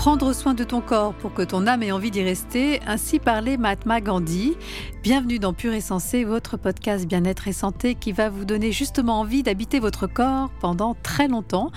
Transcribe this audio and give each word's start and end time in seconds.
Prendre 0.00 0.32
soin 0.32 0.54
de 0.54 0.64
ton 0.64 0.80
corps 0.80 1.12
pour 1.12 1.34
que 1.34 1.42
ton 1.42 1.66
âme 1.66 1.82
ait 1.82 1.92
envie 1.92 2.10
d'y 2.10 2.22
rester, 2.22 2.80
ainsi 2.86 3.18
parlait 3.18 3.58
Mahatma 3.58 4.00
Gandhi. 4.00 4.56
Bienvenue 5.02 5.38
dans 5.38 5.52
Pur 5.52 5.74
et 5.74 5.82
Sensé, 5.82 6.24
votre 6.24 6.56
podcast 6.56 7.06
bien-être 7.06 7.48
et 7.48 7.52
santé 7.52 7.96
qui 7.96 8.12
va 8.12 8.30
vous 8.30 8.46
donner 8.46 8.72
justement 8.72 9.20
envie 9.20 9.42
d'habiter 9.42 9.78
votre 9.78 10.06
corps 10.06 10.48
pendant 10.58 10.96
très 11.02 11.28
longtemps. 11.28 11.70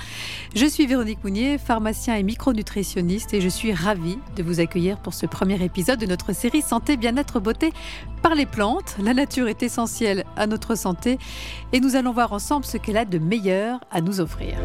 Je 0.55 0.65
suis 0.65 0.87
Véronique 0.87 1.21
Mounier, 1.21 1.57
pharmacien 1.57 2.15
et 2.15 2.23
micronutritionniste 2.23 3.33
et 3.33 3.41
je 3.41 3.49
suis 3.49 3.73
ravie 3.73 4.19
de 4.37 4.41
vous 4.41 4.61
accueillir 4.61 5.01
pour 5.01 5.13
ce 5.13 5.25
premier 5.25 5.61
épisode 5.61 5.99
de 5.99 6.05
notre 6.05 6.31
série 6.31 6.61
Santé, 6.61 6.95
bien-être, 6.95 7.41
beauté 7.41 7.73
par 8.21 8.35
les 8.35 8.45
plantes. 8.45 8.95
La 9.03 9.13
nature 9.13 9.49
est 9.49 9.63
essentielle 9.63 10.23
à 10.37 10.47
notre 10.47 10.75
santé 10.75 11.17
et 11.73 11.81
nous 11.81 11.97
allons 11.97 12.13
voir 12.13 12.31
ensemble 12.31 12.63
ce 12.63 12.77
qu'elle 12.77 12.95
a 12.95 13.03
de 13.03 13.17
meilleur 13.17 13.81
à 13.91 13.99
nous 13.99 14.21
offrir. 14.21 14.55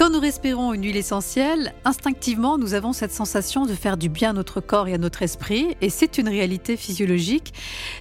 Quand 0.00 0.08
nous 0.08 0.18
respirons 0.18 0.72
une 0.72 0.84
huile 0.84 0.96
essentielle, 0.96 1.74
instinctivement, 1.84 2.56
nous 2.56 2.72
avons 2.72 2.94
cette 2.94 3.12
sensation 3.12 3.66
de 3.66 3.74
faire 3.74 3.98
du 3.98 4.08
bien 4.08 4.30
à 4.30 4.32
notre 4.32 4.62
corps 4.62 4.88
et 4.88 4.94
à 4.94 4.98
notre 4.98 5.20
esprit, 5.20 5.76
et 5.82 5.90
c'est 5.90 6.16
une 6.16 6.26
réalité 6.26 6.78
physiologique. 6.78 7.52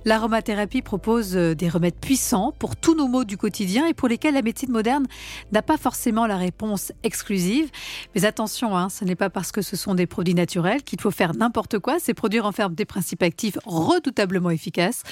L'aromathérapie 0.05 0.81
propose 0.81 1.35
euh, 1.35 1.55
des 1.55 1.67
remèdes 1.67 1.99
puissants 1.99 2.53
pour 2.57 2.77
tous 2.77 2.95
nos 2.95 3.09
maux 3.09 3.25
du 3.25 3.35
quotidien 3.35 3.85
et 3.85 3.93
pour 3.93 4.07
lesquels 4.07 4.35
la 4.35 4.41
médecine 4.41 4.71
moderne 4.71 5.07
n'a 5.51 5.61
pas 5.61 5.75
forcément 5.75 6.25
la 6.25 6.37
réponse 6.37 6.93
exclusive. 7.03 7.69
Mais 8.15 8.23
attention, 8.23 8.77
hein, 8.77 8.87
ce 8.87 9.03
n'est 9.03 9.17
pas 9.17 9.29
parce 9.29 9.51
que 9.51 9.61
ce 9.61 9.75
sont 9.75 9.93
des 9.93 10.07
produits 10.07 10.35
naturels 10.35 10.83
qu'il 10.83 11.01
faut 11.01 11.11
faire 11.11 11.35
n'importe 11.35 11.79
quoi. 11.79 11.99
Ces 11.99 12.13
produits 12.13 12.39
renferment 12.39 12.75
des 12.75 12.85
principes 12.85 13.23
actifs 13.23 13.57
redoutablement 13.65 14.51
efficaces. 14.51 15.03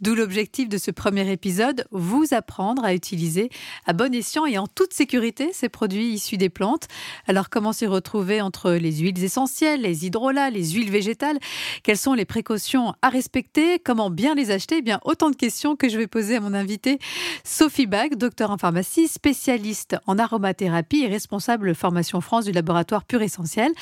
D'où 0.00 0.14
l'objectif 0.14 0.70
de 0.70 0.78
ce 0.78 0.90
premier 0.90 1.30
épisode, 1.30 1.84
vous 1.90 2.24
apprendre 2.30 2.82
à 2.82 2.94
utiliser 2.94 3.50
à 3.84 3.92
bon 3.92 4.14
escient 4.14 4.46
et 4.46 4.56
en 4.56 4.66
toute 4.66 4.94
sécurité 4.94 5.50
ces 5.52 5.68
produits 5.68 6.14
issus 6.14 6.29
des 6.38 6.48
plantes. 6.48 6.88
Alors 7.26 7.50
comment 7.50 7.72
s'y 7.72 7.86
retrouver 7.86 8.40
entre 8.40 8.72
les 8.72 8.98
huiles 8.98 9.22
essentielles, 9.22 9.82
les 9.82 10.06
hydrolats, 10.06 10.50
les 10.50 10.70
huiles 10.70 10.90
végétales? 10.90 11.38
Quelles 11.82 11.96
sont 11.96 12.14
les 12.14 12.24
précautions 12.24 12.94
à 13.02 13.08
respecter? 13.08 13.78
Comment 13.78 14.10
bien 14.10 14.34
les 14.34 14.50
acheter? 14.50 14.78
Eh 14.78 14.82
bien, 14.82 15.00
autant 15.04 15.30
de 15.30 15.36
questions 15.36 15.76
que 15.76 15.88
je 15.88 15.98
vais 15.98 16.06
poser 16.06 16.36
à 16.36 16.40
mon 16.40 16.54
invité 16.54 16.98
Sophie 17.44 17.86
Bach, 17.86 18.10
docteur 18.16 18.50
en 18.50 18.58
pharmacie, 18.58 19.08
spécialiste 19.08 19.96
en 20.06 20.18
aromathérapie 20.18 21.02
et 21.02 21.08
responsable 21.08 21.74
formation 21.74 22.20
France 22.20 22.44
du 22.44 22.52
laboratoire 22.52 23.04
Pur 23.04 23.22
Essentiel. 23.22 23.72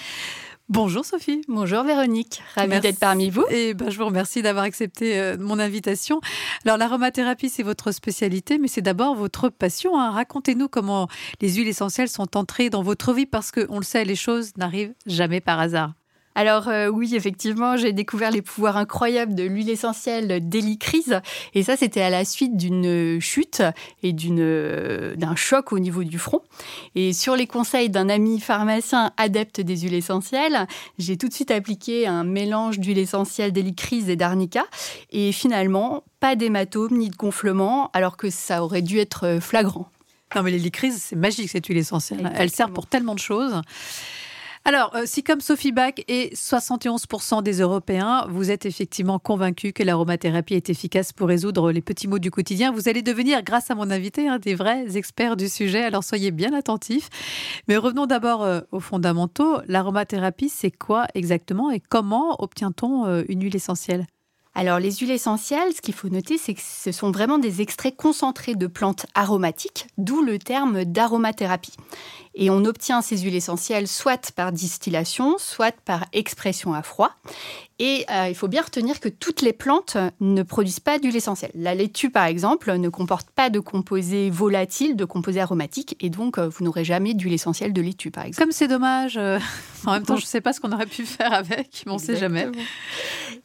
Bonjour 0.71 1.03
Sophie. 1.03 1.41
Bonjour 1.49 1.83
Véronique. 1.83 2.43
Ravie 2.55 2.79
d'être 2.81 2.99
parmi 2.99 3.31
vous. 3.31 3.47
Et 3.49 3.73
ben, 3.73 3.89
je 3.89 3.97
vous 3.97 4.05
remercie 4.05 4.43
d'avoir 4.43 4.65
accepté 4.65 5.19
euh, 5.19 5.39
mon 5.41 5.59
invitation. 5.59 6.21
Alors 6.67 6.77
l'aromathérapie, 6.77 7.49
c'est 7.49 7.63
votre 7.63 7.91
spécialité, 7.91 8.59
mais 8.59 8.69
c'est 8.69 8.83
d'abord 8.83 9.15
votre 9.15 9.49
passion. 9.49 9.99
Hein. 9.99 10.11
Racontez-nous 10.11 10.69
comment 10.69 11.09
les 11.41 11.55
huiles 11.55 11.69
essentielles 11.69 12.11
sont 12.11 12.37
entrées 12.37 12.69
dans 12.69 12.83
votre 12.83 13.15
vie 13.15 13.25
parce 13.25 13.51
qu'on 13.51 13.79
le 13.79 13.85
sait, 13.85 14.05
les 14.05 14.15
choses 14.15 14.59
n'arrivent 14.59 14.93
jamais 15.07 15.41
par 15.41 15.59
hasard. 15.59 15.95
Alors 16.39 16.69
euh, 16.69 16.87
oui, 16.87 17.17
effectivement, 17.17 17.77
j'ai 17.77 17.93
découvert 17.93 18.31
les 18.31 18.43
pouvoirs 18.43 18.77
incroyables 18.77 19.35
de 19.35 19.43
l'huile 19.43 19.71
essentielle 19.71 20.49
d'hélicryse. 20.49 21.21
Et 21.53 21.65
ça, 21.65 21.77
c'était 21.77 22.01
à 22.01 22.11
la 22.11 22.25
suite 22.25 22.57
d'une 22.57 23.21
chute 23.21 23.61
et 24.05 24.13
d'une, 24.13 25.17
d'un 25.17 25.35
choc 25.35 25.73
au 25.73 25.81
niveau 25.81 26.05
du 26.05 26.17
front. 26.17 26.43
Et 26.95 27.13
sur 27.13 27.35
les 27.35 27.49
conseils 27.49 27.91
d'un 27.91 28.09
ami 28.09 28.39
pharmacien 28.39 29.11
adepte 29.17 29.61
des 29.61 29.79
huiles 29.79 29.95
essentielles, 29.95 30.69
j'ai 31.01 31.17
tout 31.17 31.27
de 31.27 31.35
suite 31.35 31.51
appliqué 31.51 32.07
un 32.07 32.23
mélange 32.23 32.79
d'huile 32.79 32.99
essentielle 32.99 33.51
d'hélicryse 33.51 34.09
et 34.09 34.15
d'arnica. 34.15 34.65
Et 35.11 35.33
finalement, 35.33 36.05
pas 36.21 36.37
d'hématome 36.37 36.99
ni 36.99 37.11
de 37.11 37.17
gonflement, 37.17 37.91
alors 37.95 38.17
que 38.17 38.31
ça 38.31 38.63
aurait 38.63 38.83
dû 38.83 39.01
être 39.01 39.39
flagrant. 39.41 39.89
Non 40.37 40.45
mais 40.45 40.53
l'hélicryse, 40.53 41.03
c'est 41.03 41.17
magique 41.17 41.51
cette 41.51 41.67
huile 41.67 41.79
essentielle. 41.79 42.31
Elle 42.37 42.51
sert 42.51 42.71
pour 42.71 42.87
tellement 42.87 43.17
de 43.17 43.19
choses. 43.19 43.61
Alors, 44.69 44.95
euh, 44.97 45.05
si 45.07 45.23
comme 45.23 45.41
Sophie 45.41 45.73
Bach 45.73 45.95
et 46.09 46.29
71% 46.35 47.43
des 47.43 47.61
Européens, 47.61 48.27
vous 48.29 48.51
êtes 48.51 48.67
effectivement 48.67 49.19
convaincus 49.19 49.73
que 49.75 49.83
l'aromathérapie 49.83 50.53
est 50.53 50.69
efficace 50.69 51.15
pour 51.15 51.29
résoudre 51.29 51.73
les 51.73 51.81
petits 51.81 52.07
maux 52.07 52.19
du 52.19 52.31
quotidien, 52.31 52.71
vous 52.71 52.87
allez 52.87 53.01
devenir, 53.01 53.43
grâce 53.43 53.71
à 53.71 53.75
mon 53.75 53.91
invité, 53.91 54.29
des 54.43 54.55
vrais 54.55 54.99
experts 54.99 55.39
du 55.39 55.49
sujet. 55.49 55.85
Alors 55.85 56.05
soyez 56.05 56.33
bien 56.33 56.53
attentifs. 56.53 57.09
Mais 57.67 57.79
revenons 57.79 58.05
d'abord 58.05 58.43
euh, 58.43 58.61
aux 58.71 58.81
fondamentaux. 58.81 59.57
L'aromathérapie, 59.69 60.51
c'est 60.51 60.71
quoi 60.71 61.07
exactement 61.15 61.71
et 61.71 61.81
comment 61.81 62.37
obtient-on 62.43 63.07
euh, 63.07 63.23
une 63.31 63.43
huile 63.43 63.57
essentielle? 63.57 64.05
Alors 64.55 64.79
les 64.79 64.91
huiles 64.93 65.11
essentielles, 65.11 65.73
ce 65.75 65.81
qu'il 65.81 65.95
faut 65.95 66.09
noter, 66.09 66.39
c'est 66.39 66.55
que 66.55 66.61
ce 66.63 66.93
sont 66.93 67.11
vraiment 67.11 67.39
des 67.39 67.61
extraits 67.61 67.97
concentrés 67.97 68.55
de 68.55 68.67
plantes 68.67 69.07
aromatiques, 69.15 69.87
d'où 69.99 70.23
le 70.23 70.39
terme 70.39 70.85
d'aromathérapie. 70.85 71.75
Et 72.41 72.51
on 72.51 72.65
obtient 72.65 73.03
ces 73.03 73.19
huiles 73.19 73.35
essentielles 73.35 73.89
soit 73.89 74.31
par 74.33 74.53
distillation, 74.53 75.37
soit 75.39 75.75
par 75.85 76.07
expression 76.13 76.73
à 76.73 76.83
froid. 76.83 77.11
Et 77.81 78.05
euh, 78.11 78.29
il 78.29 78.35
faut 78.35 78.49
bien 78.49 78.63
retenir 78.63 79.01
que 79.01 79.09
toutes 79.09 79.43
les 79.43 79.53
plantes 79.53 79.97
ne 80.21 80.43
produisent 80.43 80.81
pas 80.81 80.99
d'huile 80.99 81.17
essentielle. 81.17 81.51
La 81.55 81.75
laitue, 81.75 82.11
par 82.11 82.27
exemple, 82.27 82.73
ne 82.73 82.89
comporte 82.89 83.31
pas 83.31 83.51
de 83.51 83.61
composés 83.61 84.31
volatiles, 84.31 84.97
de 84.97 85.05
composés 85.05 85.41
aromatiques, 85.41 85.97
et 86.01 86.11
donc 86.11 86.39
euh, 86.39 86.49
vous 86.49 86.65
n'aurez 86.65 86.85
jamais 86.85 87.15
d'huile 87.15 87.35
essentielle 87.35 87.73
de 87.73 87.81
laitue, 87.81 88.11
par 88.11 88.25
exemple. 88.25 88.45
Comme 88.45 88.53
c'est 88.53 88.69
dommage. 88.69 89.17
Euh, 89.17 89.39
en 89.87 89.93
même 89.93 90.05
temps, 90.05 90.17
je 90.17 90.23
ne 90.23 90.27
sais 90.27 90.41
pas 90.41 90.53
ce 90.53 90.61
qu'on 90.61 90.73
aurait 90.73 90.87
pu 90.87 91.07
faire 91.07 91.33
avec, 91.33 91.83
mais 91.87 91.93
on 91.93 91.97
ne 91.97 92.01
sait 92.01 92.17
jamais. 92.17 92.49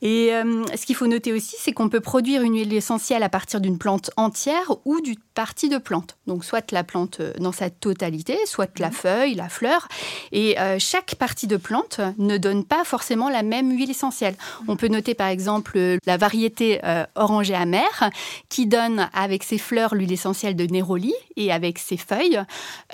Et 0.05 0.31
ce 0.75 0.85
qu'il 0.85 0.95
faut 0.95 1.07
noter 1.07 1.31
aussi, 1.31 1.55
c'est 1.57 1.71
qu'on 1.71 1.87
peut 1.87 2.01
produire 2.01 2.41
une 2.41 2.55
huile 2.55 2.73
essentielle 2.73 3.23
à 3.23 3.29
partir 3.29 3.61
d'une 3.61 3.77
plante 3.77 4.11
entière 4.17 4.71
ou 4.83 4.99
d'une 4.99 5.15
partie 5.33 5.69
de 5.69 5.77
plante. 5.77 6.17
Donc 6.27 6.43
soit 6.43 6.71
la 6.73 6.83
plante 6.83 7.21
dans 7.39 7.53
sa 7.53 7.69
totalité, 7.69 8.37
soit 8.45 8.77
la 8.79 8.87
mhm. 8.87 8.93
feuille, 8.93 9.35
la 9.35 9.47
fleur. 9.47 9.87
Et 10.33 10.57
chaque 10.77 11.15
partie 11.15 11.47
de 11.47 11.55
plante 11.55 12.01
ne 12.17 12.37
donne 12.37 12.65
pas 12.65 12.83
forcément 12.83 13.29
la 13.29 13.43
même 13.43 13.71
huile 13.71 13.91
essentielle. 13.91 14.35
On 14.67 14.75
peut 14.75 14.89
noter 14.89 15.13
par 15.13 15.27
exemple 15.27 15.97
la 16.05 16.17
variété 16.17 16.79
euh, 16.83 17.05
orangée 17.15 17.55
amère 17.55 18.09
qui 18.49 18.67
donne 18.67 19.09
avec 19.13 19.43
ses 19.43 19.57
fleurs 19.57 19.95
l'huile 19.95 20.11
essentielle 20.11 20.55
de 20.55 20.65
Néroli 20.65 21.13
et 21.35 21.51
avec 21.51 21.79
ses 21.79 21.97
feuilles 21.97 22.41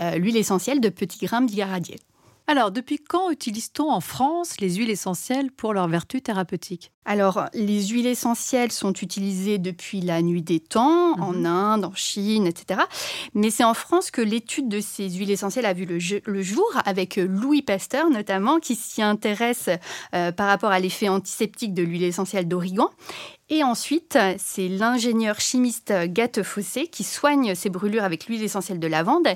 euh, 0.02 0.16
l'huile 0.16 0.38
essentielle 0.38 0.80
de 0.82 0.90
petits 0.90 1.26
grains 1.26 1.42
d'Igaradier. 1.42 1.98
Alors, 2.50 2.72
depuis 2.72 2.98
quand 2.98 3.30
utilise-t-on 3.30 3.92
en 3.92 4.02
France 4.02 4.60
les 4.60 4.78
huiles 4.78 4.90
essentielles 4.90 5.52
pour 5.52 5.72
leurs 5.72 5.88
vertus 5.88 6.24
thérapeutiques 6.24 6.92
Alors, 7.06 7.46
les 7.54 7.90
huiles 7.90 8.08
essentielles 8.08 8.72
sont 8.72 8.92
utilisées 8.92 9.60
depuis 9.60 10.02
la 10.02 10.24
nuit 10.24 10.42
des 10.42 10.60
temps, 10.60 11.14
en 11.22 11.34
mhm. 11.34 11.46
Inde, 11.46 11.86
en 11.86 11.94
Chine, 11.94 12.48
etc. 12.48 12.82
Mais 13.36 13.52
c'est 13.52 13.64
en 13.64 13.76
France 13.76 14.10
que 14.10 14.24
l'étude 14.24 14.68
de 14.68 14.80
ces 14.80 15.12
huiles 15.12 15.30
essentielles 15.30 15.68
a 15.68 15.74
vu 15.74 15.86
le, 15.86 16.42
jour, 16.42 16.66
avec 16.86 17.18
Louis 17.18 17.62
Pasteur 17.62 18.10
notamment, 18.10 18.58
qui 18.58 18.74
s'y 18.74 19.04
intéresse 19.04 19.70
euh, 20.16 20.32
par 20.32 20.48
rapport 20.48 20.72
à 20.72 20.80
l'effet 20.80 21.08
antiseptique 21.08 21.76
de 21.76 21.84
l'huile 21.84 22.02
essentielle 22.02 22.48
d'origan. 22.48 22.90
Et 23.52 23.64
ensuite, 23.64 24.16
c'est 24.38 24.68
l'ingénieur 24.68 25.40
chimiste 25.40 25.92
Gatte 26.06 26.44
Fossé 26.44 26.86
qui 26.86 27.04
soigne 27.04 27.56
ses 27.56 27.70
brûlures 27.70 28.04
avec 28.04 28.28
l'huile 28.28 28.44
essentielle 28.44 28.80
de 28.80 28.86
lavande 28.86 29.28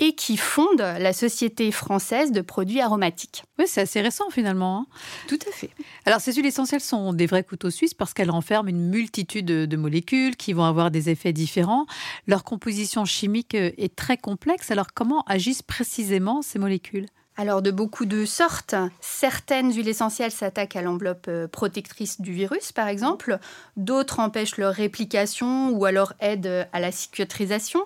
et 0.00 0.14
qui 0.16 0.36
fonde 0.36 0.80
la 0.80 1.12
Société 1.12 1.70
française 1.70 2.32
de 2.32 2.40
produits 2.40 2.80
aromatiques. 2.80 3.44
Oui, 3.60 3.66
c'est 3.68 3.82
assez 3.82 4.00
récent 4.00 4.28
finalement. 4.30 4.78
Hein. 4.78 4.86
Tout 5.28 5.38
à 5.48 5.52
fait. 5.52 5.70
Alors, 6.04 6.20
ces 6.20 6.32
huiles 6.32 6.46
essentielles 6.46 6.80
sont 6.80 7.12
des 7.12 7.26
vrais 7.26 7.44
couteaux 7.44 7.70
suisses 7.70 7.94
parce 7.94 8.12
qu'elles 8.12 8.30
renferment 8.30 8.68
une 8.68 8.88
multitude 8.88 9.46
de 9.46 9.76
molécules 9.76 10.36
qui 10.36 10.52
vont 10.52 10.64
avoir 10.64 10.90
des 10.90 11.08
effets 11.08 11.32
différents. 11.32 11.86
Leur 12.26 12.42
composition 12.42 13.04
chimique 13.04 13.54
est 13.54 13.94
très 13.94 14.16
complexe. 14.16 14.72
Alors, 14.72 14.88
comment 14.92 15.22
agissent 15.28 15.62
précisément 15.62 16.42
ces 16.42 16.58
molécules? 16.58 17.06
Alors 17.40 17.62
de 17.62 17.70
beaucoup 17.70 18.04
de 18.04 18.26
sortes. 18.26 18.74
Certaines 19.00 19.72
huiles 19.72 19.88
essentielles 19.88 20.30
s'attaquent 20.30 20.76
à 20.76 20.82
l'enveloppe 20.82 21.24
euh, 21.28 21.48
protectrice 21.48 22.20
du 22.20 22.32
virus, 22.32 22.70
par 22.70 22.86
exemple. 22.86 23.38
D'autres 23.78 24.20
empêchent 24.20 24.58
leur 24.58 24.74
réplication 24.74 25.70
ou 25.70 25.86
alors 25.86 26.12
aident 26.20 26.68
à 26.74 26.80
la 26.80 26.92
cicatrisation. 26.92 27.80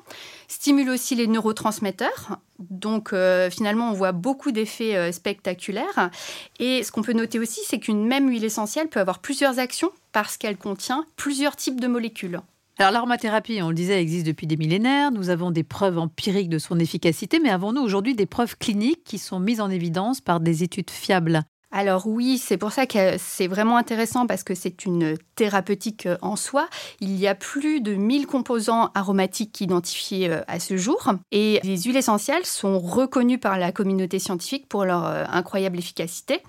Stimulent 0.49 0.90
aussi 0.90 1.14
les 1.14 1.28
neurotransmetteurs. 1.28 2.40
Donc 2.58 3.12
euh, 3.12 3.49
finalement, 3.49 3.90
on 3.90 3.93
voit 3.93 4.11
beaucoup 4.11 4.50
d'effets 4.50 4.96
euh, 4.96 5.12
spectaculaires. 5.12 6.11
Et 6.58 6.82
ce 6.82 6.90
qu'on 6.90 7.02
peut 7.02 7.12
noter 7.12 7.38
aussi, 7.38 7.61
c'est 7.64 7.78
qu'une 7.78 8.05
même 8.05 8.28
huile 8.28 8.44
essentielle 8.44 8.88
peut 8.88 8.99
avoir 8.99 9.20
plusieurs 9.20 9.61
actions 9.61 9.93
parce 10.11 10.37
qu'elle 10.37 10.56
contient 10.56 11.06
plusieurs 11.14 11.55
types 11.55 11.81
de 11.81 11.87
molécules. 11.87 12.40
Alors 12.76 12.91
l'aromathérapie, 12.91 13.62
on 13.62 13.69
le 13.69 13.75
disait, 13.75 14.00
existe 14.03 14.26
depuis 14.26 14.49
des 14.49 14.56
millénaires. 14.56 15.12
Nous 15.12 15.31
avons 15.31 15.53
des 15.53 15.62
preuves 15.62 15.97
empiriques 15.97 16.49
de 16.49 16.59
son 16.59 16.81
efficacité, 16.81 17.38
mais 17.38 17.50
avons-nous 17.50 17.81
aujourd'hui 17.81 18.17
des 18.17 18.26
preuves 18.26 18.59
cliniques 18.59 19.05
qui 19.05 19.19
sont 19.19 19.38
mises 19.38 19.61
en 19.61 19.71
évidence 19.71 20.21
par 20.21 20.41
des 20.41 20.65
études 20.65 20.91
fiables? 20.91 21.44
Alors 21.76 22.06
oui, 22.06 22.38
c'est 22.38 22.56
pour 22.56 22.71
ça 22.71 22.87
que 22.87 23.17
c'est 23.19 23.49
vraiment 23.49 23.76
intéressant 23.76 24.29
parce 24.29 24.44
que 24.44 24.55
c'est 24.55 24.85
une 24.85 25.19
thérapeutique 25.35 26.06
euh, 26.06 26.17
en 26.23 26.37
soi. 26.37 26.69
Il 27.00 27.19
y 27.19 27.26
a 27.26 27.35
plus 27.35 27.81
de 27.81 27.94
1000 27.94 28.29
composants 28.29 28.93
aromatiques 28.94 29.61
identifiés 29.61 30.31
euh, 30.31 30.43
à 30.47 30.61
ce 30.61 30.76
jour 30.76 31.11
et 31.32 31.59
les 31.65 31.82
huiles 31.82 31.97
essentielles 31.97 32.47
sont 32.47 32.79
reconnues 32.79 33.38
par 33.38 33.59
la 33.59 33.73
communauté 33.73 34.21
scientifique 34.21 34.69
pour 34.69 34.85
leur 34.85 35.05
euh, 35.05 35.25
incroyable 35.29 35.76
efficacité. 35.76 36.43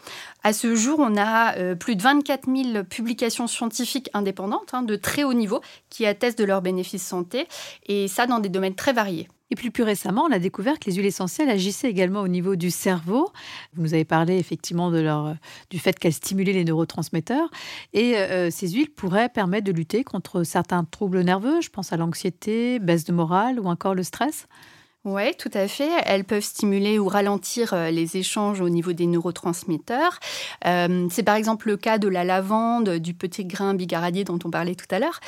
À 0.44 0.54
ce 0.54 0.76
jour, 0.76 1.00
on 1.00 1.18
a 1.18 1.74
plus 1.74 1.96
de 1.96 2.04
24 2.04 2.46
000 2.46 2.84
publications 2.84 3.48
scientifiques 3.48 4.12
indépendantes 4.14 4.76
hein, 4.76 4.84
de 4.84 4.96
très 4.96 5.24
haut 5.24 5.34
niveau 5.34 5.60
qui 5.90 6.06
attestent 6.06 6.38
de 6.38 6.44
leurs 6.44 6.62
bénéfices 6.62 7.04
santé 7.04 7.48
et 7.88 8.08
ça 8.08 8.28
dans 8.28 8.38
des 8.38 8.50
domaines 8.50 8.76
très 8.76 8.94
variés. 8.94 9.28
Et 9.52 9.56
plus 9.56 9.84
récemment, 9.84 10.24
on 10.28 10.32
a 10.32 10.40
découvert 10.40 10.80
que 10.80 10.90
les 10.90 10.96
huiles 10.96 11.06
essentielles 11.06 11.50
agissaient 11.50 11.90
également 11.90 12.22
au 12.22 12.28
niveau 12.28 12.56
du 12.56 12.72
cerveau. 12.72 13.32
Vous 13.74 13.84
nous 13.84 13.94
avez 13.94 14.06
parlé 14.06 14.38
effectivement 14.38 14.90
leur, 14.90 15.36
du 15.70 15.78
fait 15.78 16.00
qu'elles 16.00 16.14
stimulaient 16.14 16.54
les 16.54 16.66
neurotransmetteurs. 16.66 17.50
Et 17.94 18.18
euh, 18.18 18.50
ces 18.50 18.70
huiles 18.70 18.90
pourraient 18.90 19.30
permettre 19.30 19.66
de 19.66 19.72
lutter 19.72 20.04
contre 20.04 20.44
certains 20.44 20.84
troubles 20.84 21.22
nerveux. 21.22 21.62
Je 21.62 21.70
pense 21.70 21.94
à 21.94 21.98
l'anxiété, 21.98 22.80
baisse 22.80 23.04
de 23.04 23.14
morale 23.14 23.60
ou 23.60 23.68
encore 23.68 23.94
le 23.94 24.04
stress. 24.04 24.48
Oui, 25.06 25.36
tout 25.38 25.52
à 25.54 25.68
fait. 25.68 25.92
Elles 26.06 26.24
peuvent 26.24 26.44
stimuler 26.44 26.98
ou 26.98 27.08
ralentir 27.08 27.74
euh, 27.74 27.92
les 27.92 28.18
échanges 28.18 28.60
au 28.60 28.70
niveau 28.70 28.92
des 28.92 29.06
neurotransmetteurs. 29.06 30.20
Euh, 30.66 31.08
c'est 31.12 31.22
par 31.22 31.36
exemple 31.36 31.68
le 31.68 31.78
cas 31.78 32.00
de 32.00 32.08
la 32.08 32.24
lavande, 32.24 32.90
du 32.98 33.14
petit 33.14 33.46
grain 33.46 33.76
bigaradier 33.76 34.24
dont 34.24 34.40
on 34.44 34.50
parlait 34.50 34.74
tout 34.74 34.88
à 34.90 34.98
l'heure, 34.98 35.20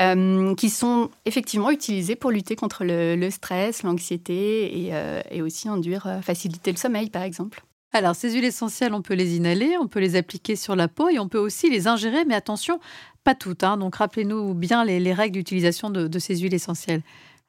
euh, 0.00 0.54
qui 0.54 0.70
sont 0.70 1.10
effectivement 1.24 1.72
utilisés 1.72 2.14
pour 2.14 2.30
lutter 2.30 2.54
contre 2.54 2.84
le, 2.84 3.28
stress, 3.30 3.82
l'anxiété 3.82 4.92
et, 5.32 5.42
aussi 5.42 5.68
induire, 5.68 6.20
faciliter 6.22 6.70
le 6.70 6.76
sommeil, 6.76 7.10
par 7.10 7.22
exemple. 7.22 7.64
Alors, 7.92 8.14
ces 8.14 8.32
huiles 8.32 8.44
essentielles, 8.44 8.94
on 8.94 9.02
peut 9.02 9.14
les 9.14 9.36
inhaler, 9.36 9.76
on 9.80 9.88
peut 9.88 10.00
les 10.00 10.14
appliquer 10.14 10.54
sur 10.54 10.76
la 10.76 10.86
peau 10.86 11.08
et 11.08 11.18
on 11.18 11.28
peut 11.28 11.38
aussi 11.38 11.68
les 11.70 11.88
ingérer, 11.88 12.24
mais 12.24 12.34
attention, 12.34 12.78
pas 13.24 13.34
toutes. 13.34 13.64
Hein. 13.64 13.78
donc, 13.78 13.96
rappelez-nous 13.96 14.54
bien 14.54 14.84
les, 14.84 15.12
règles 15.12 15.38
d'utilisation 15.38 15.90
de 15.90 16.18
ces 16.20 16.36
huiles 16.36 16.54
essentielles. 16.54 17.02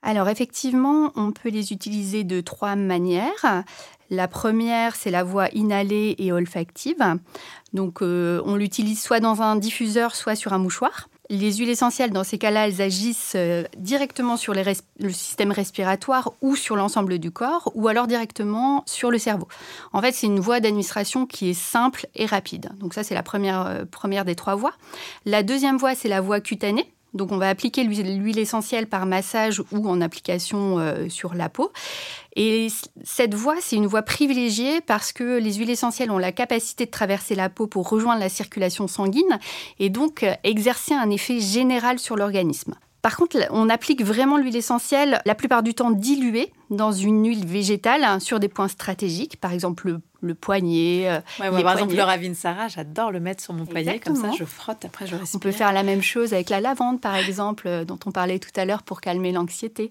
Alors 0.05 0.29
effectivement, 0.29 1.11
on 1.15 1.31
peut 1.31 1.49
les 1.49 1.73
utiliser 1.73 2.23
de 2.23 2.39
trois 2.39 2.75
manières. 2.75 3.63
La 4.11 4.27
première, 4.27 4.95
c'est 4.95 5.09
la 5.09 5.23
voie 5.23 5.49
inhalée 5.51 6.13
et 6.19 6.31
olfactive. 6.31 7.03
Donc 7.73 8.03
euh, 8.03 8.39
on 8.45 8.55
l'utilise 8.55 9.01
soit 9.01 9.19
dans 9.19 9.41
un 9.41 9.55
diffuseur, 9.55 10.15
soit 10.15 10.35
sur 10.35 10.53
un 10.53 10.59
mouchoir. 10.59 11.09
Les 11.31 11.53
huiles 11.53 11.71
essentielles, 11.71 12.11
dans 12.11 12.23
ces 12.23 12.37
cas-là, 12.37 12.67
elles 12.67 12.83
agissent 12.83 13.33
euh, 13.35 13.63
directement 13.77 14.37
sur 14.37 14.53
le 14.53 15.09
système 15.09 15.51
respiratoire 15.51 16.33
ou 16.41 16.55
sur 16.55 16.75
l'ensemble 16.75 17.17
du 17.17 17.31
corps, 17.31 17.71
ou 17.73 17.87
alors 17.87 18.05
directement 18.05 18.83
sur 18.85 19.09
le 19.09 19.17
cerveau. 19.17 19.47
En 19.91 20.01
fait, 20.01 20.11
c'est 20.11 20.27
une 20.27 20.39
voie 20.39 20.59
d'administration 20.59 21.25
qui 21.25 21.49
est 21.49 21.55
simple 21.55 22.05
et 22.13 22.27
rapide. 22.27 22.69
Donc 22.77 22.93
ça, 22.93 23.03
c'est 23.03 23.15
la 23.15 23.23
première, 23.23 23.65
euh, 23.65 23.85
première 23.89 24.23
des 24.23 24.35
trois 24.35 24.53
voies. 24.53 24.73
La 25.25 25.41
deuxième 25.41 25.77
voie, 25.77 25.95
c'est 25.95 26.09
la 26.09 26.21
voie 26.21 26.41
cutanée. 26.41 26.94
Donc 27.15 27.31
on 27.31 27.37
va 27.37 27.49
appliquer 27.49 27.83
l'huile 27.83 28.37
essentielle 28.37 28.87
par 28.87 29.05
massage 29.05 29.63
ou 29.71 29.87
en 29.87 30.01
application 30.01 30.79
euh, 30.79 31.09
sur 31.09 31.33
la 31.33 31.49
peau. 31.49 31.71
Et 32.35 32.67
cette 33.03 33.33
voie, 33.33 33.55
c'est 33.61 33.77
une 33.77 33.87
voie 33.87 34.01
privilégiée 34.01 34.81
parce 34.81 35.13
que 35.13 35.39
les 35.39 35.53
huiles 35.53 35.69
essentielles 35.69 36.11
ont 36.11 36.17
la 36.17 36.33
capacité 36.33 36.85
de 36.85 36.91
traverser 36.91 37.33
la 37.33 37.49
peau 37.49 37.67
pour 37.67 37.89
rejoindre 37.89 38.19
la 38.19 38.29
circulation 38.29 38.87
sanguine 38.87 39.39
et 39.79 39.89
donc 39.89 40.23
euh, 40.23 40.33
exercer 40.43 40.93
un 40.93 41.09
effet 41.09 41.39
général 41.39 41.99
sur 41.99 42.17
l'organisme. 42.17 42.75
Par 43.01 43.17
contre, 43.17 43.37
on 43.51 43.69
applique 43.69 44.03
vraiment 44.03 44.35
l'huile 44.35 44.55
essentielle 44.55 45.21
la 45.25 45.35
plupart 45.35 45.61
du 45.63 45.73
temps 45.75 45.91
diluée 45.91 46.51
dans 46.69 46.91
une 46.91 47.27
huile 47.27 47.45
végétale 47.45 48.03
hein, 48.03 48.19
sur 48.19 48.39
des 48.39 48.47
points 48.47 48.67
stratégiques, 48.67 49.39
par 49.39 49.51
exemple 49.51 49.99
le 50.25 50.35
poignet. 50.35 51.09
Euh, 51.09 51.19
par 51.39 51.73
exemple, 51.73 51.95
le 51.95 52.03
ravine 52.03 52.35
Sarah, 52.35 52.67
j'adore 52.67 53.11
le 53.11 53.19
mettre 53.19 53.43
sur 53.43 53.53
mon 53.53 53.65
poignet, 53.65 53.99
comme 53.99 54.15
ça 54.15 54.31
je 54.37 54.43
frotte, 54.43 54.83
après 54.85 55.07
je 55.07 55.15
respire. 55.15 55.35
On 55.37 55.39
peut 55.39 55.51
faire 55.51 55.71
la 55.71 55.83
même 55.83 56.01
chose 56.01 56.33
avec 56.33 56.49
la 56.49 56.59
lavande, 56.59 56.99
par 56.99 57.15
exemple, 57.15 57.67
euh, 57.67 57.85
dont 57.85 57.99
on 58.05 58.11
parlait 58.11 58.39
tout 58.39 58.49
à 58.55 58.65
l'heure 58.65 58.83
pour 58.83 59.01
calmer 59.01 59.31
l'anxiété. 59.31 59.89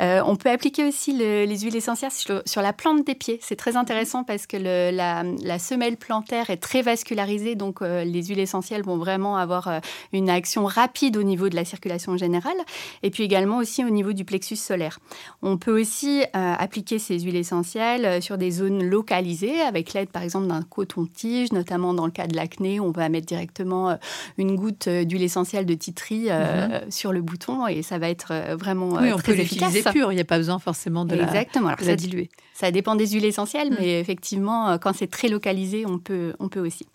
Euh, 0.00 0.20
on 0.26 0.36
peut 0.36 0.50
appliquer 0.50 0.84
aussi 0.84 1.12
les 1.12 1.58
huiles 1.58 1.76
essentielles 1.76 2.10
sur, 2.12 2.62
la 2.62 2.72
plante 2.72 3.06
des 3.06 3.14
pieds. 3.14 3.38
C'est 3.42 3.56
très 3.56 3.76
intéressant 3.76 4.24
parce 4.24 4.46
que 4.46 4.56
la, 4.56 5.58
semelle 5.58 5.96
plantaire 5.96 6.50
est 6.50 6.56
très 6.56 6.82
vascularisée, 6.82 7.54
donc 7.54 7.80
les 7.80 8.24
huiles 8.24 8.38
essentielles 8.40 8.82
vont 8.82 8.96
vraiment 8.96 9.36
avoir 9.36 9.80
une 10.12 10.30
action 10.30 10.64
rapide 10.64 11.16
au 11.16 11.22
niveau 11.22 11.48
de 11.48 11.56
la 11.56 11.64
circulation 11.64 12.16
générale, 12.16 12.56
et 13.02 13.10
puis 13.10 13.22
également 13.22 13.58
aussi 13.58 13.84
au 13.84 13.90
niveau 13.90 14.12
du 14.12 14.24
plexus 14.24 14.56
solaire. 14.56 14.98
On 15.42 15.56
peut 15.56 15.80
aussi 15.80 16.07
appliquer 16.32 16.98
ces 16.98 17.20
huiles 17.20 17.36
essentielles 17.36 18.22
sur 18.22 18.38
des 18.38 18.50
zones 18.50 18.82
localisées 18.82 19.60
avec 19.60 19.92
l'aide 19.92 20.08
par 20.10 20.22
exemple 20.22 20.46
d'un 20.46 20.62
coton-tige, 20.62 21.52
notamment 21.52 21.94
dans 21.94 22.06
le 22.06 22.12
cas 22.12 22.26
de 22.26 22.36
l'acné, 22.36 22.80
on 22.80 22.90
va 22.90 23.08
mettre 23.08 23.26
directement 23.26 23.90
euh, 23.90 23.96
une 24.36 24.56
goutte 24.56 24.88
euh, 24.88 25.04
d'huile 25.04 25.22
essentielle 25.22 25.66
de 25.66 25.74
titri 25.74 26.26
euh, 26.28 26.68
mhm. 26.84 26.90
sur 26.90 27.12
le 27.12 27.22
bouton 27.22 27.66
et 27.66 27.82
ça 27.82 27.98
va 27.98 28.08
être 28.08 28.32
vraiment 28.54 28.94
oui, 29.00 29.12
on 29.12 29.18
peut 29.18 29.34
l'utiliser 29.34 29.82
pur, 29.82 30.12
il 30.12 30.16
n'y 30.16 30.20
a 30.20 30.24
pas 30.24 30.38
besoin 30.38 30.58
forcément 30.58 31.04
de 31.04 31.14
Exactement. 31.14 31.72
la, 31.80 31.96
diluer. 31.96 32.30
Ça 32.54 32.70
dépend 32.70 32.96
des 32.96 33.06
huiles 33.06 33.24
essentielles, 33.24 33.74
mais 33.78 34.00
effectivement, 34.00 34.78
quand 34.78 34.92
c'est 34.92 35.06
très 35.06 35.28
localisé, 35.28 35.84
on 35.86 35.98
peut, 35.98 36.34
on 36.40 36.48
peut 36.48 36.60
aussi. 36.60 36.86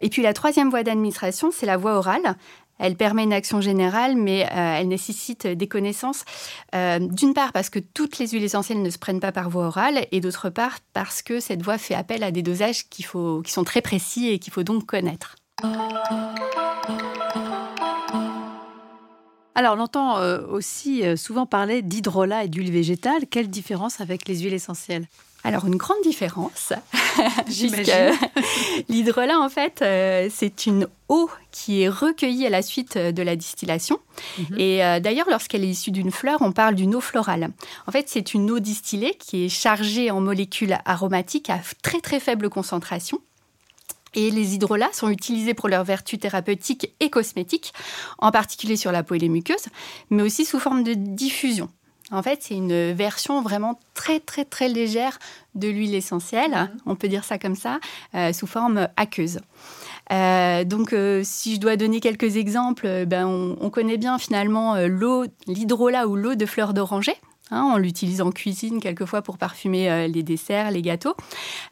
Et 0.00 0.08
puis 0.08 0.22
la 0.22 0.32
troisième 0.32 0.68
voie 0.68 0.82
d'administration, 0.82 1.50
c'est 1.52 1.66
la 1.66 1.76
voie 1.76 1.96
orale. 1.96 2.36
Elle 2.78 2.96
permet 2.96 3.22
une 3.22 3.32
action 3.32 3.60
générale, 3.60 4.16
mais 4.16 4.44
euh, 4.44 4.76
elle 4.78 4.88
nécessite 4.88 5.46
des 5.46 5.68
connaissances. 5.68 6.24
Euh, 6.74 6.98
d'une 6.98 7.34
part, 7.34 7.52
parce 7.52 7.70
que 7.70 7.78
toutes 7.78 8.18
les 8.18 8.28
huiles 8.28 8.42
essentielles 8.42 8.82
ne 8.82 8.90
se 8.90 8.98
prennent 8.98 9.20
pas 9.20 9.32
par 9.32 9.50
voie 9.50 9.66
orale, 9.66 10.06
et 10.10 10.20
d'autre 10.20 10.50
part, 10.50 10.78
parce 10.92 11.22
que 11.22 11.38
cette 11.40 11.62
voie 11.62 11.78
fait 11.78 11.94
appel 11.94 12.22
à 12.22 12.30
des 12.30 12.42
dosages 12.42 12.88
qui 12.88 13.02
sont 13.02 13.64
très 13.64 13.82
précis 13.82 14.28
et 14.28 14.38
qu'il 14.38 14.52
faut 14.52 14.64
donc 14.64 14.86
connaître. 14.86 15.36
Alors, 19.54 19.76
on 19.76 19.80
entend 19.80 20.18
euh, 20.18 20.44
aussi 20.48 21.02
souvent 21.16 21.46
parler 21.46 21.82
d'hydrolat 21.82 22.44
et 22.44 22.48
d'huile 22.48 22.72
végétale. 22.72 23.26
Quelle 23.30 23.48
différence 23.48 24.00
avec 24.00 24.26
les 24.26 24.40
huiles 24.40 24.54
essentielles? 24.54 25.06
Alors, 25.44 25.66
une 25.66 25.76
grande 25.76 26.00
différence, 26.04 26.72
puisque 27.46 27.90
l'hydrolat, 28.88 29.40
en 29.40 29.48
fait, 29.48 29.82
euh, 29.82 30.28
c'est 30.32 30.66
une 30.66 30.86
eau 31.08 31.28
qui 31.50 31.82
est 31.82 31.88
recueillie 31.88 32.46
à 32.46 32.50
la 32.50 32.62
suite 32.62 32.96
de 32.96 33.22
la 33.22 33.34
distillation. 33.34 33.98
Mhm. 34.38 34.58
Et 34.58 34.84
euh, 34.84 35.00
d'ailleurs, 35.00 35.28
lorsqu'elle 35.28 35.64
est 35.64 35.68
issue 35.68 35.90
d'une 35.90 36.12
fleur, 36.12 36.42
on 36.42 36.52
parle 36.52 36.76
d'une 36.76 36.94
eau 36.94 37.00
florale. 37.00 37.50
En 37.88 37.92
fait, 37.92 38.08
c'est 38.08 38.34
une 38.34 38.50
eau 38.50 38.60
distillée 38.60 39.14
qui 39.18 39.46
est 39.46 39.48
chargée 39.48 40.12
en 40.12 40.20
molécules 40.20 40.78
aromatiques 40.84 41.50
à 41.50 41.60
très 41.82 42.00
très 42.00 42.20
faible 42.20 42.48
concentration. 42.48 43.18
Et 44.14 44.30
les 44.30 44.54
hydrolats 44.54 44.92
sont 44.92 45.08
utilisés 45.08 45.54
pour 45.54 45.68
leurs 45.68 45.84
vertus 45.84 46.20
thérapeutiques 46.20 46.92
et 47.00 47.10
cosmétiques, 47.10 47.72
en 48.18 48.30
particulier 48.30 48.76
sur 48.76 48.92
la 48.92 49.02
peau 49.02 49.14
et 49.14 49.18
les 49.18 49.30
muqueuses, 49.30 49.68
mais 50.10 50.22
aussi 50.22 50.44
sous 50.44 50.60
forme 50.60 50.84
de 50.84 50.92
diffusion. 50.92 51.70
En 52.12 52.22
fait, 52.22 52.42
c'est 52.42 52.54
une 52.54 52.92
version 52.92 53.40
vraiment 53.40 53.80
très 53.94 54.20
très 54.20 54.44
très 54.44 54.68
légère 54.68 55.18
de 55.54 55.68
l'huile 55.68 55.94
essentielle, 55.94 56.52
mhm. 56.52 56.68
on 56.86 56.94
peut 56.94 57.08
dire 57.08 57.24
ça 57.24 57.38
comme 57.38 57.56
ça, 57.56 57.80
euh, 58.14 58.32
sous 58.32 58.46
forme 58.46 58.88
aqueuse. 58.96 59.40
Euh, 60.12 60.64
donc, 60.64 60.92
euh, 60.92 61.22
si 61.24 61.54
je 61.54 61.60
dois 61.60 61.76
donner 61.76 62.00
quelques 62.00 62.36
exemples, 62.36 63.06
ben, 63.06 63.26
on, 63.26 63.56
on 63.60 63.70
connaît 63.70 63.96
bien 63.96 64.18
finalement 64.18 64.76
l'eau, 64.86 65.24
l'hydrolat 65.46 66.06
ou 66.06 66.16
l'eau 66.16 66.34
de 66.34 66.46
fleurs 66.46 66.74
d'oranger. 66.74 67.14
Hein, 67.50 67.70
on 67.74 67.76
l'utilise 67.76 68.22
en 68.22 68.30
cuisine 68.30 68.80
quelquefois 68.80 69.20
pour 69.20 69.36
parfumer 69.36 69.90
euh, 69.90 70.06
les 70.06 70.22
desserts, 70.22 70.70
les 70.70 70.80
gâteaux. 70.80 71.14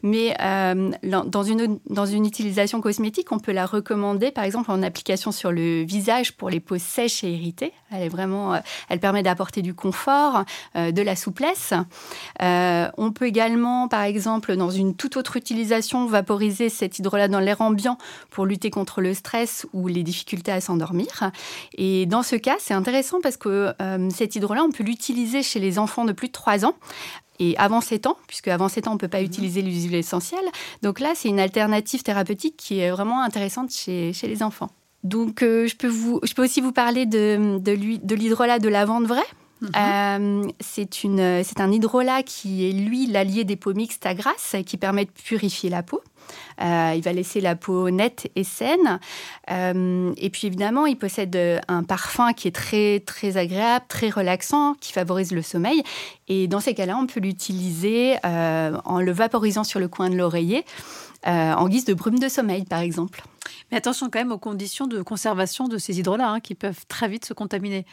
Mais 0.03 0.35
euh, 0.41 0.91
dans, 1.01 1.43
une, 1.43 1.79
dans 1.89 2.05
une 2.05 2.25
utilisation 2.25 2.81
cosmétique, 2.81 3.31
on 3.31 3.39
peut 3.39 3.53
la 3.53 3.65
recommander 3.65 4.31
par 4.31 4.43
exemple 4.43 4.69
en 4.69 4.83
application 4.83 5.31
sur 5.31 5.51
le 5.51 5.83
visage 5.83 6.33
pour 6.33 6.49
les 6.49 6.59
peaux 6.59 6.77
sèches 6.77 7.23
et 7.23 7.31
irritées. 7.31 7.71
Elle 7.89 8.03
est 8.03 8.09
vraiment, 8.09 8.53
euh, 8.53 8.59
elle 8.89 8.99
permet 8.99 9.23
d'apporter 9.23 9.61
du 9.61 9.73
confort, 9.73 10.43
de 10.75 11.01
la 11.01 11.15
souplesse. 11.15 11.73
on 12.39 13.11
peut 13.13 13.25
également, 13.25 13.87
par 13.87 14.03
exemple, 14.03 14.55
dans 14.55 14.69
une 14.69 14.95
toute 14.95 15.17
autre 15.17 15.37
utilisation, 15.37 16.05
vaporiser 16.05 16.69
cet 16.69 16.99
hydrolat 16.99 17.27
dans 17.27 17.39
l'air 17.39 17.61
ambiant 17.61 17.97
pour 18.29 18.45
lutter 18.45 18.69
contre 18.69 19.01
le 19.01 19.13
stress 19.13 19.65
ou 19.73 19.87
les 19.87 20.03
difficultés 20.03 20.51
à 20.51 20.61
s'endormir. 20.61 21.31
Et 21.73 22.05
dans 22.05 22.23
ce 22.23 22.35
cas, 22.35 22.55
c'est 22.59 22.73
intéressant 22.73 23.19
parce 23.21 23.37
que 23.37 23.73
cet 24.09 24.35
hydrolat, 24.35 24.63
on 24.63 24.71
peut 24.71 24.83
l'utiliser 24.83 25.43
chez 25.43 25.59
les 25.59 25.70
enfants 25.79 26.05
de 26.05 26.13
plus 26.13 26.27
de 26.27 26.33
3 26.33 26.65
ans 26.65 26.75
et 27.39 27.57
avant 27.57 27.81
7 27.81 28.05
ans, 28.05 28.17
puisque 28.27 28.47
avant 28.47 28.69
7 28.69 28.87
ans, 28.87 28.91
on 28.91 28.93
ne 28.95 28.99
peut 28.99 29.07
pas 29.07 29.19
mhm. 29.19 29.25
utiliser 29.25 29.61
l'huile 29.61 29.95
essentielle. 29.95 30.45
Donc 30.83 30.99
là, 30.99 31.13
c'est 31.15 31.27
une 31.27 31.39
alternative 31.39 32.03
thérapeutique 32.03 32.55
qui 32.55 32.79
est 32.79 32.91
vraiment 32.91 33.23
intéressante 33.23 33.71
chez, 33.71 34.13
chez 34.13 34.27
les 34.27 34.43
enfants. 34.43 34.69
Donc, 35.03 35.41
euh, 35.41 35.65
je, 35.65 35.75
peux 35.75 35.87
vous, 35.87 36.19
je 36.23 36.33
peux 36.33 36.43
aussi 36.43 36.61
vous 36.61 36.71
parler 36.71 37.07
de, 37.07 37.57
de 37.59 38.13
l'hydrolat 38.13 38.59
de 38.59 38.69
lavande 38.69 39.07
vraie. 39.07 39.21
Mhm. 39.61 39.69
Euh, 39.75 40.51
c'est 40.59 41.59
un 41.59 41.71
hydrolat 41.71 42.23
qui 42.23 42.67
est 42.67 42.71
l'huile 42.71 43.15
alliée 43.15 43.43
des 43.43 43.55
peaux 43.55 43.73
mixtes 43.73 44.05
à 44.05 44.13
grasse 44.13 44.55
qui 44.65 44.77
permet 44.77 45.05
de 45.05 45.11
purifier 45.11 45.69
la 45.69 45.83
peau. 45.83 46.01
Euh, 46.61 46.93
il 46.95 47.01
va 47.01 47.13
laisser 47.13 47.41
la 47.41 47.55
peau 47.55 47.89
nette 47.89 48.29
et 48.35 48.43
saine. 48.43 48.99
Euh, 49.49 50.13
et 50.17 50.29
puis 50.29 50.47
évidemment, 50.47 50.85
il 50.85 50.97
possède 50.97 51.37
un 51.67 51.83
parfum 51.83 52.33
qui 52.33 52.47
est 52.47 52.55
très 52.55 52.99
très 52.99 53.37
agréable, 53.37 53.85
très 53.87 54.09
relaxant, 54.09 54.75
qui 54.75 54.93
favorise 54.93 55.31
le 55.31 55.41
sommeil. 55.41 55.83
Et 56.27 56.47
dans 56.47 56.59
ces 56.59 56.73
cas-là, 56.73 56.97
on 56.97 57.07
peut 57.07 57.19
l'utiliser 57.19 58.15
en 58.23 59.01
le 59.01 59.11
vaporisant 59.11 59.63
sur 59.63 59.79
le 59.79 59.87
coin 59.87 60.09
de 60.09 60.15
l'oreiller, 60.15 60.65
en 61.25 61.67
guise 61.67 61.85
de 61.85 61.93
brume 61.93 62.19
de 62.19 62.29
sommeil, 62.29 62.63
par 62.63 62.79
exemple. 62.79 63.23
Mais 63.71 63.77
attention 63.77 64.09
quand 64.09 64.19
même 64.19 64.31
aux 64.31 64.37
conditions 64.37 64.87
de 64.87 65.01
conservation 65.01 65.67
de 65.67 65.77
ces 65.77 65.99
hydrolats 65.99 66.29
hein, 66.29 66.39
qui 66.39 66.55
peuvent 66.55 66.85
très 66.87 67.07
vite 67.07 67.25
se 67.25 67.33
contaminer. 67.33 67.85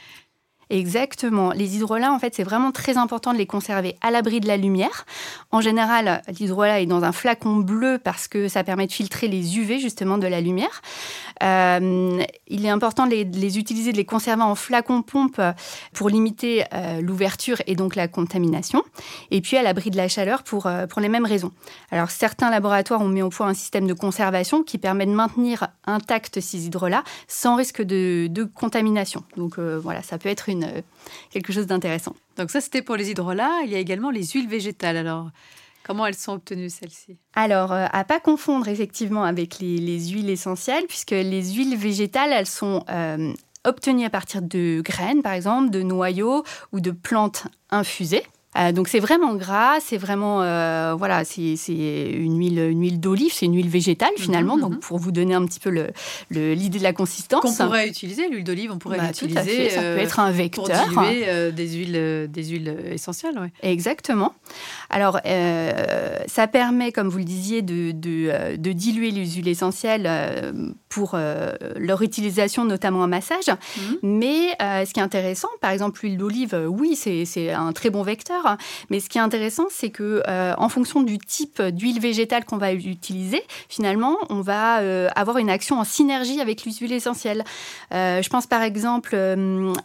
Exactement. 0.71 1.53
Les 1.53 1.77
hydrolats, 1.77 2.13
en 2.13 2.19
fait, 2.19 2.35
c'est 2.35 2.45
vraiment 2.45 2.73
très 2.73 2.99
important 2.99 3.33
de 3.33 3.39
les 3.39 3.47
conserver 3.47 3.97
à 4.03 4.11
l'abri 4.11 4.41
de 4.41 4.47
la 4.47 4.59
lumière. 4.59 5.07
En 5.51 5.63
général, 5.63 6.23
l'hydrolat 6.39 6.81
est 6.81 6.87
dans 6.87 7.05
un 7.05 7.13
flacon 7.13 7.57
bleu 7.57 7.99
parce 8.03 8.29
que 8.29 8.49
ça 8.49 8.65
permet 8.65 8.87
de 8.87 8.93
filtrer 8.93 9.29
les 9.29 9.59
UV 9.59 9.79
justement 9.79 10.19
de 10.19 10.27
la 10.27 10.43
lumière. 10.43 10.83
Euh, 11.43 12.23
il 12.49 12.67
est 12.67 12.71
important 12.71 13.07
de 13.07 13.15
les, 13.15 13.59
utiliser, 13.59 13.93
de 13.93 13.97
les 13.97 14.05
conserver 14.05 14.43
en 14.43 14.55
flacon 14.55 15.03
pompe 15.03 15.41
pour 15.95 16.11
limiter 16.11 16.65
euh, 16.75 17.01
l'ouverture 17.01 17.63
et 17.67 17.75
donc 17.75 17.97
la 17.97 18.09
contamination. 18.09 18.83
Et 19.31 19.41
puis 19.41 19.57
à 19.57 19.63
l'abri 19.63 19.91
de 19.91 19.97
la 19.97 20.09
chaleur 20.09 20.43
pour, 20.43 20.67
euh, 20.67 20.87
pour 20.87 21.01
les 21.01 21.09
mêmes 21.09 21.27
raisons. 21.27 21.53
Alors 21.91 22.11
certains 22.11 22.51
laboratoires 22.51 23.01
ont 23.01 23.09
mis 23.09 23.23
au 23.23 23.31
point 23.31 23.49
un 23.49 23.55
système 23.55 23.87
de 23.87 23.95
conservation 23.95 24.63
qui 24.63 24.77
permet 24.77 25.07
de 25.07 25.13
maintenir 25.13 25.69
intact 25.87 26.41
ces 26.41 26.67
hydrolats 26.67 27.05
sans 27.27 27.57
risque 27.57 27.83
de, 27.83 28.27
de 28.29 28.45
contamination. 28.45 29.23
Donc 29.37 29.59
voilà, 29.59 30.03
ça 30.03 30.19
peut 30.19 30.29
être 30.29 30.49
une 30.49 30.58
euh, 30.65 30.83
quelque 31.31 31.53
chose 31.53 31.67
d'intéressant. 31.67 32.15
Donc 32.37 32.51
ça, 32.51 32.61
c'était 32.61 32.83
pour 32.83 32.97
les 32.97 33.11
hydrolats. 33.11 33.63
Il 33.65 33.71
y 33.71 33.75
a 33.75 33.79
également 33.79 34.11
les 34.11 34.25
huiles 34.27 34.49
végétales. 34.49 34.97
Alors, 34.97 35.31
comment 35.85 36.07
elles 36.07 36.15
sont 36.15 36.33
obtenues, 36.33 36.71
celles-ci? 36.71 37.17
Alors, 37.35 37.73
euh, 37.73 37.87
à 37.93 38.05
pas 38.05 38.21
confondre 38.21 38.69
effectivement 38.69 39.25
avec 39.25 39.59
les, 39.61 40.09
huiles 40.11 40.31
essentielles, 40.31 40.85
puisque 40.87 41.13
les 41.13 41.53
huiles 41.55 41.77
végétales, 41.77 42.33
elles 42.33 42.47
sont 42.47 42.85
euh, 42.91 43.33
obtenues 43.65 44.05
à 44.05 44.11
partir 44.11 44.43
de 44.43 44.81
graines, 44.83 45.23
par 45.23 45.33
exemple, 45.33 45.71
de 45.71 45.83
noyaux 45.83 46.45
ou 46.73 46.81
de 46.81 46.91
plantes 46.91 47.47
infusées. 47.71 48.25
Euh, 48.59 48.73
donc 48.73 48.89
c'est 48.89 48.99
vraiment 48.99 49.35
gras, 49.35 49.81
c'est 49.81 49.97
vraiment 49.97 50.43
euh, 50.43 50.95
voilà, 50.99 51.25
c'est 51.25 51.55
une 51.69 52.39
huile, 52.39 52.59
une 52.59 52.81
huile 52.81 53.01
d'olive, 53.01 53.33
c'est 53.33 53.47
une 53.47 53.55
huile 53.55 53.69
végétale 53.69 54.11
mhm, 54.17 54.23
finalement. 54.23 54.57
Donc 54.57 54.73
mhm. 54.73 54.79
pour 54.81 54.99
vous 54.99 55.13
donner 55.13 55.35
un 55.35 55.45
petit 55.45 55.61
peu 55.61 55.71
l'idée 55.71 55.93
le, 56.31 56.79
de 56.79 56.83
la 56.83 56.93
consistance. 56.93 57.43
Qu'on 57.43 57.67
pourrait 57.67 57.89
utiliser 57.89 58.29
l'huile 58.29 58.45
d'olive, 58.45 58.73
on 58.73 58.79
pourrait 58.79 58.99
bah, 58.99 59.09
l'utiliser. 59.09 59.71
Ça 59.71 59.81
peut 59.81 59.87
euh, 59.87 59.99
être 59.99 60.19
un 60.21 60.31
vecteur. 60.31 60.65
Pour 60.65 61.03
diluer 61.03 61.53
des 61.53 61.69
huiles, 61.69 62.29
des 62.31 62.45
huiles 62.45 62.77
essentielles, 62.91 63.39
ouais. 63.39 63.53
Exactement. 63.63 64.35
Alors 64.91 65.21
ça 66.27 66.47
permet, 66.47 66.93
comme 66.93 67.09
vous 67.09 67.19
le 67.19 67.25
disiez, 67.25 67.63
de, 67.63 67.93
de, 67.93 68.57
de 68.57 68.73
diluer 68.73 69.11
les 69.11 69.27
huiles 69.27 69.49
essentielles 69.49 70.09
pour 70.89 71.17
leur 71.77 72.03
utilisation, 72.03 72.65
notamment 72.65 73.01
en 73.01 73.09
massage. 73.09 73.49
Mhm. 73.49 73.99
Mais 74.03 74.57
ce 74.61 74.93
qui 74.93 75.01
est 75.01 75.03
intéressant, 75.03 75.49
par 75.61 75.71
exemple 75.71 76.01
l'huile 76.03 76.17
d'olive, 76.17 76.67
oui, 76.69 76.97
c'est 76.97 77.53
un 77.53 77.73
très 77.73 77.91
bon 77.91 78.03
vecteur. 78.03 78.48
Mais 78.91 79.01
ce 79.01 79.09
qui 79.09 79.19
est 79.19 79.21
intéressant, 79.21 79.67
c'est 79.71 79.91
que 79.91 80.23
euh, 80.29 80.55
en 80.59 80.69
fonction 80.69 81.03
du 81.03 81.19
type 81.19 81.61
d'huile 81.61 82.01
végétale 82.01 82.45
qu'on 82.45 82.57
va 82.57 82.73
utiliser, 82.73 83.43
finalement, 83.69 84.17
on 84.31 84.41
va 84.41 84.81
euh, 84.81 85.09
avoir 85.15 85.39
une 85.39 85.51
action 85.51 85.79
en 85.79 85.85
synergie 85.85 86.41
avec 86.41 86.65
l'huile 86.65 86.93
essentielle. 86.93 87.45
Euh, 87.93 88.23
je 88.23 88.29
pense 88.29 88.47
par 88.47 88.63
exemple 88.63 89.17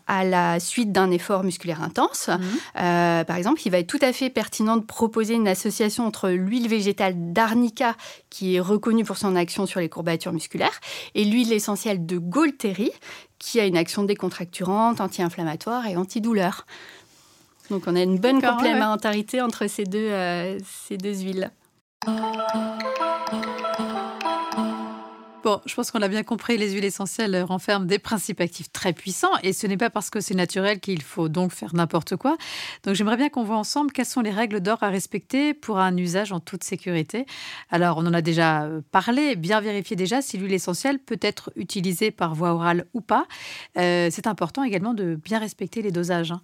à 0.08 0.24
la 0.24 0.60
suite 0.60 0.92
d'un 0.92 1.12
effort 1.12 1.44
musculaire 1.44 1.82
intense. 1.82 2.30
Mhm. 2.30 3.26
par 3.26 3.38
exemple, 3.38 3.62
il 3.66 3.72
va 3.72 3.80
être 3.80 3.88
tout 3.88 4.00
à 4.02 4.14
fait 4.14 4.30
pertinent 4.30 4.78
de 4.78 4.84
proposer 4.84 5.34
une 5.34 5.48
association 5.48 6.06
entre 6.06 6.30
l'huile 6.30 6.68
végétale 6.68 7.14
d'arnica, 7.34 7.96
qui 8.30 8.56
est 8.56 8.60
reconnue 8.60 9.04
pour 9.04 9.18
son 9.18 9.36
action 9.36 9.66
sur 9.66 9.80
les 9.80 9.90
courbatures 9.90 10.34
musculaires, 10.34 10.80
et 11.16 11.26
l'huile 11.26 11.54
essentielle 11.54 12.06
de 12.06 12.18
Golteri, 12.18 12.92
qui 13.40 13.60
a 13.60 13.66
une 13.66 13.78
action 13.78 14.04
décontracturante, 14.04 15.02
anti-inflammatoire 15.02 15.86
et 15.88 15.98
antidouleur. 15.98 16.66
Donc 17.70 17.84
on 17.88 17.96
a 17.96 18.02
une 18.02 18.18
bonne 18.18 18.42
complémentarité 18.42 19.42
entre 19.42 19.68
ces 19.68 19.86
deux, 19.86 20.10
euh, 20.10 20.58
ces 20.64 20.98
deux 20.98 21.16
huiles. 21.16 21.52
Bon, 25.44 25.60
je 25.66 25.76
pense 25.76 25.92
qu'on 25.92 26.00
l'a 26.00 26.08
bien 26.08 26.24
compris, 26.24 26.58
les 26.58 26.72
huiles 26.72 26.86
essentielles 26.86 27.44
renferment 27.44 27.86
des 27.86 28.00
principes 28.00 28.40
actifs 28.40 28.72
très 28.72 28.94
puissants 28.94 29.36
et 29.44 29.52
ce 29.52 29.68
n'est 29.68 29.76
pas 29.76 29.90
parce 29.90 30.10
que 30.10 30.22
c'est 30.22 30.36
naturel 30.36 30.80
qu'il 30.80 31.02
faut 31.02 31.28
donc 31.28 31.52
faire 31.52 31.76
n'importe 31.76 32.16
quoi. 32.16 32.38
Donc 32.86 32.96
j'aimerais 32.96 33.18
bien 33.18 33.28
qu'on 33.28 33.44
voit 33.44 33.58
ensemble 33.58 33.92
quelles 33.92 34.06
sont 34.06 34.22
les 34.22 34.32
règles 34.32 34.62
d'or 34.62 34.78
à 34.84 34.88
respecter 34.88 35.54
pour 35.54 35.80
un 35.80 35.98
usage 35.98 36.32
en 36.32 36.40
toute 36.40 36.64
sécurité. 36.64 37.26
Alors 37.72 37.98
on 37.98 38.06
en 38.06 38.14
a 38.14 38.22
déjà 38.22 38.64
euh, 38.64 38.80
parlé, 38.94 39.36
bien 39.36 39.60
vérifier 39.60 39.98
déjà 39.98 40.22
si 40.22 40.38
l'huile 40.38 40.54
essentielle 40.54 40.98
peut 40.98 41.20
être 41.22 41.52
utilisée 41.58 42.12
par 42.12 42.36
voie 42.36 42.54
orale 42.54 42.86
ou 42.94 43.02
pas. 43.02 43.26
Euh, 43.78 44.08
c'est 44.12 44.28
important 44.28 44.64
également 44.64 44.94
de 44.94 45.16
bien 45.16 45.40
respecter 45.40 45.82
les 45.82 45.92
dosages. 45.92 46.32
Hein. 46.32 46.42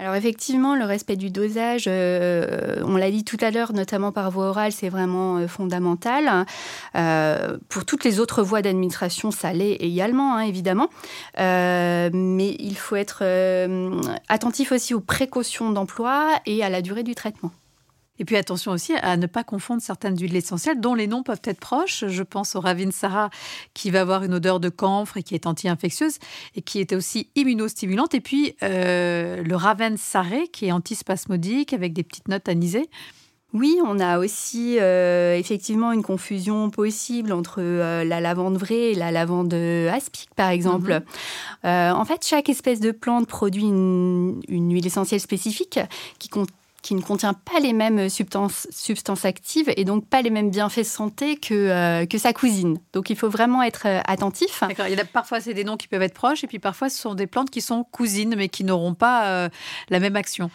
Alors 0.00 0.14
effectivement, 0.14 0.76
le 0.76 0.86
respect 0.86 1.16
du 1.16 1.28
dosage, 1.28 1.84
euh, 1.86 2.82
on 2.86 2.96
l'a 2.96 3.10
dit 3.10 3.22
tout 3.22 3.36
à 3.42 3.50
l'heure, 3.50 3.74
notamment 3.74 4.12
par 4.12 4.30
voie 4.30 4.46
orale, 4.46 4.72
c'est 4.72 4.88
vraiment 4.88 5.36
euh, 5.36 5.46
fondamental. 5.46 6.46
Euh, 6.96 7.58
pour 7.68 7.84
toutes 7.84 8.04
les 8.04 8.18
autres 8.18 8.42
voies 8.42 8.62
d'administration, 8.62 9.30
ça 9.30 9.52
l'est 9.52 9.74
également, 9.74 10.36
hein, 10.36 10.40
évidemment. 10.40 10.88
mais 11.36 12.56
il 12.58 12.76
faut 12.78 12.96
être 12.96 13.22
attentif 14.30 14.72
aussi 14.72 14.94
aux 14.94 15.00
précautions 15.00 15.70
d'emploi 15.70 16.30
et 16.46 16.64
à 16.64 16.70
la 16.70 16.80
durée 16.80 17.02
du 17.02 17.14
traitement. 17.14 17.50
Et 18.20 18.26
puis 18.26 18.36
attention 18.36 18.72
aussi 18.72 18.92
à 18.96 19.16
ne 19.16 19.26
pas 19.26 19.44
confondre 19.44 19.80
certaines 19.80 20.16
huiles 20.16 20.36
essentielles 20.36 20.78
dont 20.78 20.94
les 20.94 21.06
noms 21.06 21.22
peuvent 21.22 21.40
être 21.44 21.58
proches. 21.58 22.04
Je 22.06 22.22
pense 22.22 22.54
au 22.54 22.60
Ravinsara 22.60 23.30
qui 23.72 23.90
va 23.90 24.02
avoir 24.02 24.22
une 24.22 24.34
odeur 24.34 24.60
de 24.60 24.68
camphre 24.68 25.16
et 25.16 25.22
qui 25.22 25.34
est 25.34 25.46
anti-infectieuse 25.46 26.18
et 26.54 26.60
qui 26.60 26.80
est 26.80 26.92
aussi 26.92 27.30
immunostimulante. 27.34 28.14
Et 28.14 28.20
puis 28.20 28.54
euh, 28.62 29.42
le 29.42 29.56
Ravensare 29.56 30.50
qui 30.52 30.66
est 30.66 30.72
antispasmodique 30.72 31.72
avec 31.72 31.94
des 31.94 32.02
petites 32.02 32.28
notes 32.28 32.48
anisées. 32.50 32.90
Oui, 33.54 33.78
on 33.84 33.98
a 33.98 34.18
aussi 34.18 34.76
euh, 34.78 35.36
effectivement 35.36 35.90
une 35.90 36.02
confusion 36.02 36.70
possible 36.70 37.32
entre 37.32 37.56
euh, 37.58 38.04
la 38.04 38.20
lavande 38.20 38.58
vraie 38.58 38.92
et 38.92 38.94
la 38.94 39.10
lavande 39.10 39.54
aspic, 39.54 40.28
par 40.36 40.50
exemple. 40.50 41.02
Mhm. 41.64 41.70
en 41.96 42.04
fait, 42.04 42.24
chaque 42.24 42.50
espèce 42.50 42.80
de 42.80 42.92
plante 42.92 43.26
produit 43.26 43.64
une, 43.64 44.40
une 44.46 44.72
huile 44.72 44.86
essentielle 44.86 45.20
spécifique 45.20 45.80
qui, 46.20 46.28
compte 46.28 46.50
qui 46.82 46.94
ne 46.94 47.02
contient 47.02 47.34
pas 47.34 47.60
les 47.60 47.72
mêmes 47.72 48.08
substances, 48.08 48.66
actives 49.24 49.72
et 49.76 49.84
donc 49.84 50.06
pas 50.06 50.22
les 50.22 50.30
mêmes 50.30 50.50
bienfaits 50.50 50.84
santé 50.84 51.36
que, 51.36 51.54
euh, 51.54 52.06
que 52.06 52.18
sa 52.18 52.32
cousine. 52.32 52.78
Donc 52.92 53.10
il 53.10 53.16
faut 53.16 53.28
vraiment 53.28 53.62
être 53.62 53.86
euh, 53.86 54.00
attentif. 54.06 54.62
Il 54.88 54.94
y 54.94 55.00
a, 55.00 55.04
parfois, 55.04 55.40
c'est 55.40 55.54
des 55.54 55.64
noms 55.64 55.76
qui 55.76 55.88
peuvent 55.88 56.02
être 56.02 56.14
proches 56.14 56.44
et 56.44 56.46
puis 56.46 56.58
parfois, 56.58 56.88
ce 56.88 56.98
sont 56.98 57.14
des 57.14 57.26
plantes 57.26 57.50
qui 57.50 57.60
sont 57.60 57.84
cousines 57.84 58.34
mais 58.36 58.48
qui 58.48 58.64
n'auront 58.64 58.94
pas 58.94 59.26
euh, 59.26 59.48
la 59.90 60.00
même 60.00 60.16
action 60.16 60.50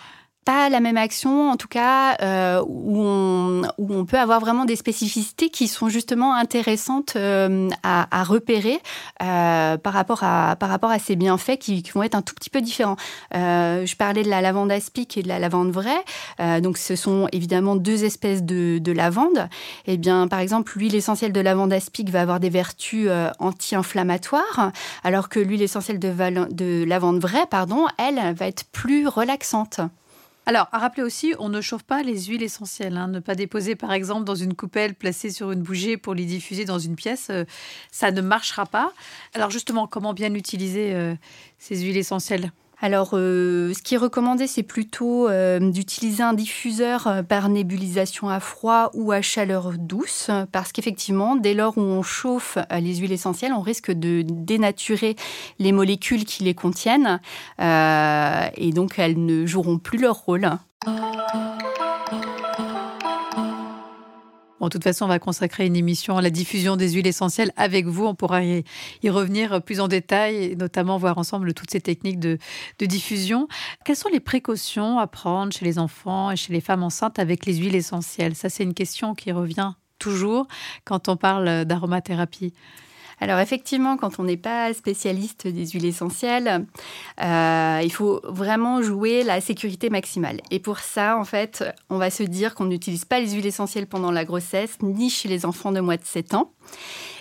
pas 0.45 0.69
la 0.69 0.79
même 0.79 0.95
action, 0.95 1.49
en 1.49 1.57
tout 1.57 1.67
cas, 1.67 2.15
euh, 2.21 2.63
où, 2.67 3.01
on, 3.01 4.05
peut 4.05 4.19
avoir 4.19 4.39
vraiment 4.39 4.65
des 4.65 4.75
spécificités 4.75 5.49
qui 5.49 5.67
sont 5.67 5.89
justement 5.89 6.35
intéressantes 6.35 7.13
euh, 7.15 7.69
à, 7.81 8.23
repérer 8.23 8.79
euh, 9.23 9.77
par, 9.77 9.93
rapport 9.93 10.21
à, 10.21 10.99
ces 10.99 11.15
bienfaits 11.15 11.57
qui, 11.57 11.83
vont 11.93 12.03
être 12.03 12.13
un 12.13 12.21
tout 12.21 12.35
petit 12.35 12.51
peu 12.51 12.61
différents. 12.61 12.95
Je 13.33 13.95
parlais 13.95 14.21
de 14.21 14.29
la 14.29 14.41
lavande 14.41 14.71
aspic 14.71 15.17
et 15.17 15.23
de 15.23 15.27
la 15.27 15.39
lavande 15.39 15.71
vraie. 15.71 16.61
Donc, 16.61 16.77
ce 16.77 16.95
sont 16.95 17.27
évidemment 17.31 17.75
deux 17.75 18.03
espèces 18.03 18.43
de, 18.43 18.77
de 18.77 18.91
lavande. 18.91 19.49
Eh 19.87 19.97
bien, 19.97 20.27
par 20.27 20.39
exemple, 20.39 20.73
l'huile 20.77 20.95
essentielle 20.95 21.33
de 21.33 21.41
lavande 21.41 21.73
aspic 21.73 22.09
va 22.09 22.21
avoir 22.21 22.39
des 22.39 22.49
vertus 22.49 23.09
anti-inflammatoires, 23.39 24.71
alors 25.03 25.29
que 25.29 25.39
l'huile 25.39 25.63
essentielle 25.63 25.99
de, 25.99 26.13
de 26.53 26.83
lavande 26.85 27.19
vraie, 27.19 27.47
pardon, 27.49 27.87
elle 27.97 28.35
va 28.35 28.45
être 28.45 28.65
plus 28.65 29.07
relaxante. 29.07 29.79
Alors, 30.47 30.67
à 30.71 30.77
rappeler 30.77 31.01
aussi, 31.01 31.33
on 31.39 31.49
ne 31.49 31.59
chauffe 31.59 31.83
pas 31.83 32.03
les 32.03 32.25
huiles 32.25 32.43
essentielles. 32.43 32.97
Hein. 32.97 33.07
Ne 33.07 33.19
pas 33.19 33.33
déposer, 33.33 33.75
par 33.75 33.91
exemple, 33.93 34.25
dans 34.25 34.35
une 34.35 34.53
coupelle 34.53 34.93
placée 34.93 35.31
sur 35.31 35.51
une 35.51 35.63
bougie 35.63 35.97
pour 35.97 36.13
les 36.13 36.25
diffuser 36.25 36.65
dans 36.65 36.77
une 36.77 36.95
pièce, 36.95 37.27
euh, 37.31 37.45
ça 37.91 38.11
ne 38.11 38.21
marchera 38.21 38.67
pas. 38.67 38.93
Alors, 39.33 39.49
justement, 39.49 39.87
comment 39.87 40.13
bien 40.13 40.33
utiliser 40.35 40.93
euh, 40.93 41.15
ces 41.57 41.77
huiles 41.81 41.97
essentielles? 41.97 42.51
Alors, 42.81 43.11
euh, 43.13 43.73
ce 43.73 43.81
qui 43.81 43.95
est 43.95 43.97
recommandé, 43.97 44.47
c'est 44.47 44.63
plutôt 44.63 45.29
euh, 45.29 45.59
d'utiliser 45.59 46.23
un 46.23 46.33
diffuseur 46.33 47.07
euh, 47.07 47.23
par 47.23 47.47
nébulisation 47.47 48.29
à 48.29 48.39
froid 48.39 48.91
ou 48.93 49.11
à 49.11 49.21
chaleur 49.21 49.73
douce, 49.77 50.29
parce 50.51 50.71
qu'effectivement, 50.71 51.35
dès 51.35 51.53
lors 51.53 51.77
où 51.77 51.81
on 51.81 52.03
chauffe 52.03 52.57
les 52.79 52.95
huiles 52.95 53.13
essentielles, 53.13 53.53
on 53.53 53.61
risque 53.61 53.91
de 53.91 54.23
dénaturer 54.27 55.15
les 55.59 55.71
molécules 55.71 56.25
qui 56.25 56.43
les 56.43 56.53
contiennent, 56.53 57.19
et 57.59 58.71
donc 58.73 58.99
elles 58.99 59.23
ne 59.23 59.45
joueront 59.45 59.77
plus 59.77 59.97
leur 59.97 60.17
rôle. 60.17 60.49
De 64.65 64.69
toute 64.69 64.83
façon, 64.83 65.05
on 65.05 65.09
va 65.09 65.19
consacrer 65.19 65.65
une 65.65 65.75
émission 65.75 66.17
à 66.17 66.21
la 66.21 66.29
diffusion 66.29 66.75
des 66.75 66.91
huiles 66.91 67.07
essentielles 67.07 67.51
avec 67.55 67.85
vous. 67.85 68.05
On 68.05 68.15
pourra 68.15 68.43
y, 68.43 68.63
revenir 69.05 69.61
plus 69.61 69.79
en 69.79 69.87
détail 69.87 70.55
notamment 70.57 70.97
voir 70.97 71.17
ensemble 71.17 71.53
toutes 71.53 71.71
ces 71.71 71.81
techniques 71.81 72.19
de, 72.19 72.37
de, 72.79 72.85
diffusion. 72.85 73.47
Quelles 73.85 73.95
sont 73.95 74.09
les 74.09 74.19
précautions 74.19 74.99
à 74.99 75.07
prendre 75.07 75.53
chez 75.53 75.65
les 75.65 75.79
enfants 75.79 76.31
et 76.31 76.35
chez 76.35 76.53
les 76.53 76.61
femmes 76.61 76.83
enceintes 76.83 77.19
avec 77.19 77.45
les 77.45 77.55
huiles 77.55 77.75
essentielles? 77.75 78.35
Ça, 78.35 78.49
c'est 78.49 78.63
une 78.63 78.73
question 78.73 79.15
qui 79.15 79.31
revient 79.31 79.73
toujours 79.99 80.47
quand 80.83 81.07
on 81.07 81.17
parle 81.17 81.65
d'aromathérapie. 81.65 82.53
Alors 83.19 83.39
effectivement, 83.39 83.97
quand 83.97 84.19
on 84.19 84.23
n'est 84.23 84.37
pas 84.37 84.73
spécialiste 84.73 85.47
des 85.47 85.67
huiles 85.67 85.85
essentielles, 85.85 86.65
euh, 87.23 87.81
il 87.83 87.91
faut 87.91 88.21
vraiment 88.23 88.81
jouer 88.81 89.23
la 89.23 89.41
sécurité 89.41 89.89
maximale. 89.89 90.41
Et 90.51 90.59
pour 90.59 90.79
ça, 90.79 91.17
en 91.17 91.23
fait, 91.23 91.63
on 91.89 91.97
va 91.97 92.09
se 92.09 92.23
dire 92.23 92.55
qu'on 92.55 92.65
n'utilise 92.65 93.05
pas 93.05 93.19
les 93.19 93.31
huiles 93.31 93.45
essentielles 93.45 93.87
pendant 93.87 94.11
la 94.11 94.25
grossesse, 94.25 94.77
ni 94.81 95.09
chez 95.09 95.29
les 95.29 95.45
enfants 95.45 95.71
de 95.71 95.79
moins 95.79 95.95
de 95.95 96.03
7 96.03 96.33
ans. 96.33 96.51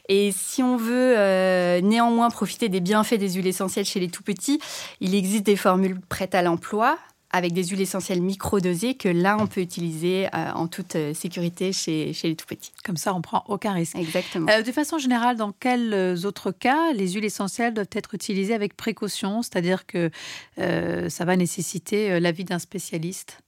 Et 0.08 0.32
si 0.36 0.62
on 0.62 0.76
veut 0.76 1.14
euh, 1.16 1.80
néanmoins 1.80 2.28
profiter 2.28 2.68
des 2.68 2.80
bienfaits 2.80 3.14
des 3.14 3.32
huiles 3.32 3.46
essentielles 3.46 3.86
chez 3.86 4.00
les 4.00 4.08
tout 4.08 4.22
petits, 4.22 4.60
il 5.00 5.14
existe 5.14 5.46
des 5.46 5.56
formules 5.56 5.98
prêtes 6.00 6.34
à 6.34 6.42
l'emploi 6.42 6.98
avec 7.34 7.52
des 7.52 7.64
huiles 7.64 7.80
essentielles 7.80 8.22
microdosées 8.22 8.94
que 8.94 9.08
là, 9.08 9.36
on 9.40 9.48
peut 9.48 9.60
utiliser 9.60 10.26
euh, 10.26 10.52
en 10.54 10.68
toute 10.68 10.94
euh, 10.94 11.12
sécurité 11.14 11.72
chez, 11.72 12.12
chez 12.12 12.28
les 12.28 12.36
tout 12.36 12.46
petits. 12.46 12.70
Comme 12.84 12.96
ça, 12.96 13.12
on 13.12 13.22
prend 13.22 13.42
aucun 13.48 13.72
risque. 13.72 13.96
Exactement. 13.96 14.46
de 14.46 14.72
façon 14.72 14.98
générale, 14.98 15.36
dans 15.36 15.50
quels 15.50 16.24
autres 16.26 16.52
cas 16.52 16.92
les 16.92 17.12
huiles 17.14 17.24
essentielles 17.24 17.74
doivent 17.74 17.88
être 17.90 18.14
utilisées 18.14 18.54
avec 18.54 18.76
précaution? 18.76 19.42
C'est-à-dire 19.42 19.84
que 19.84 20.10
ça 20.56 21.24
va 21.24 21.36
nécessiter 21.36 22.20
l'avis 22.20 22.44
d'un 22.44 22.60
spécialiste? 22.60 23.38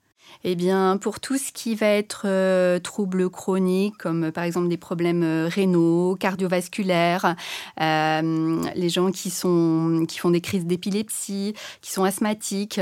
Eh 0.44 0.54
bien, 0.54 0.96
pour 0.96 1.20
tout 1.20 1.38
ce 1.38 1.52
qui 1.52 1.74
va 1.74 1.88
être 1.88 2.22
euh, 2.24 2.78
troubles 2.78 3.28
chroniques, 3.30 3.96
comme 3.98 4.24
euh, 4.24 4.30
par 4.30 4.44
exemple 4.44 4.68
des 4.68 4.76
problèmes 4.76 5.22
euh, 5.22 5.48
rénaux, 5.48 6.16
cardiovasculaires, 6.18 7.34
les 7.78 8.88
gens 8.88 9.10
qui, 9.10 9.30
sont, 9.30 10.04
qui 10.08 10.18
font 10.18 10.30
des 10.30 10.40
crises 10.40 10.66
d'épilepsie, 10.66 11.54
qui 11.80 11.92
sont 11.92 12.04
asthmatiques, 12.04 12.80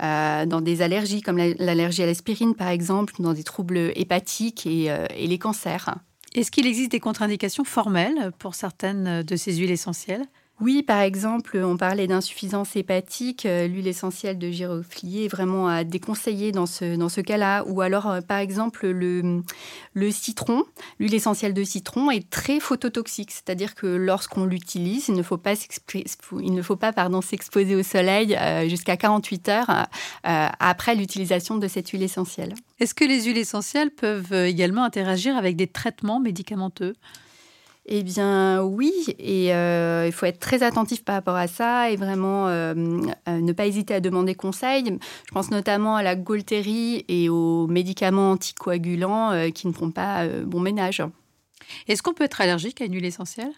dans 0.00 0.60
des 0.60 0.82
allergies 0.82 1.22
comme 1.22 1.38
l'allergie 1.38 2.02
à 2.02 2.06
l'aspirine 2.06 2.54
par 2.54 2.68
exemple, 2.68 3.14
dans 3.18 3.32
des 3.32 3.44
troubles 3.44 3.92
hépatiques 3.94 4.66
et 4.66 4.90
les 5.16 5.38
cancers. 5.38 5.96
Est-ce 6.34 6.50
qu'il 6.50 6.66
existe 6.66 6.90
des 6.90 7.00
contre-indications 7.00 7.64
formelles 7.64 8.30
pour 8.38 8.54
certaines 8.54 9.22
de 9.22 9.36
ces 9.36 9.56
huiles 9.56 9.70
essentielles? 9.70 10.26
Oui, 10.58 10.82
par 10.82 11.00
exemple, 11.02 11.58
on 11.58 11.76
parlait 11.76 12.06
d'insuffisance 12.06 12.76
hépatique. 12.76 13.44
Euh, 13.44 13.66
l'huile 13.66 13.88
essentielle 13.88 14.38
de 14.38 14.50
giroflier 14.50 15.24
est 15.24 15.28
vraiment 15.28 15.68
à 15.68 15.84
déconseiller 15.84 16.50
dans 16.50 16.64
ce, 16.64 16.96
dans 16.96 17.10
ce 17.10 17.20
cas-là. 17.20 17.62
Ou 17.66 17.82
alors, 17.82 18.08
euh, 18.08 18.20
par 18.22 18.38
exemple, 18.38 18.86
le, 18.86 19.42
le 19.92 20.10
citron, 20.10 20.64
l'huile 20.98 21.14
essentielle 21.14 21.52
de 21.52 21.62
citron 21.62 22.10
est 22.10 22.30
très 22.30 22.58
phototoxique. 22.58 23.32
C'est-à-dire 23.32 23.74
que 23.74 23.86
lorsqu'on 23.86 24.46
l'utilise, 24.46 25.08
il 25.08 25.14
ne 25.14 25.22
faut 25.22 25.36
pas, 25.36 25.52
il 26.40 26.54
ne 26.54 26.62
faut 26.62 26.76
pas 26.76 26.92
pardon, 26.94 27.20
s'exposer 27.20 27.76
au 27.76 27.82
soleil 27.82 28.34
euh, 28.34 28.66
jusqu'à 28.66 28.96
48 28.96 29.48
heures 29.50 29.86
après 30.22 30.94
l'utilisation 30.94 31.56
de 31.58 31.68
cette 31.68 31.90
huile 31.90 32.02
essentielle. 32.02 32.54
Est-ce 32.80 32.94
que 32.94 33.04
les 33.04 33.24
huiles 33.24 33.36
essentielles 33.36 33.90
peuvent 33.90 34.32
également 34.32 34.84
interagir 34.84 35.36
avec 35.36 35.56
des 35.56 35.66
traitements 35.66 36.18
médicamenteux? 36.18 36.94
Eh 37.88 38.02
bien 38.02 38.62
oui, 38.64 38.92
et 39.18 39.54
euh, 39.54 40.04
il 40.06 40.12
faut 40.12 40.26
être 40.26 40.40
très 40.40 40.64
attentif 40.64 41.04
par 41.04 41.14
rapport 41.14 41.36
à 41.36 41.46
ça 41.46 41.90
et 41.90 41.96
vraiment 41.96 42.48
euh, 42.48 42.74
euh, 43.28 43.40
ne 43.40 43.52
pas 43.52 43.66
hésiter 43.66 43.94
à 43.94 44.00
demander 44.00 44.34
conseil. 44.34 44.84
Je 44.84 45.32
pense 45.32 45.52
notamment 45.52 45.94
à 45.94 46.02
la 46.02 46.16
gaultérie 46.16 47.04
et 47.08 47.28
aux 47.28 47.68
médicaments 47.68 48.32
anticoagulants 48.32 49.50
qui 49.54 49.68
ne 49.68 49.72
font 49.72 49.92
pas 49.92 50.26
bon 50.26 50.60
ménage. 50.60 51.02
Est-ce 51.86 52.02
qu'on 52.02 52.12
peut 52.12 52.24
être 52.24 52.40
allergique 52.40 52.80
à 52.80 52.86
une 52.86 52.94
huile 52.94 53.04
essentielle? 53.04 53.52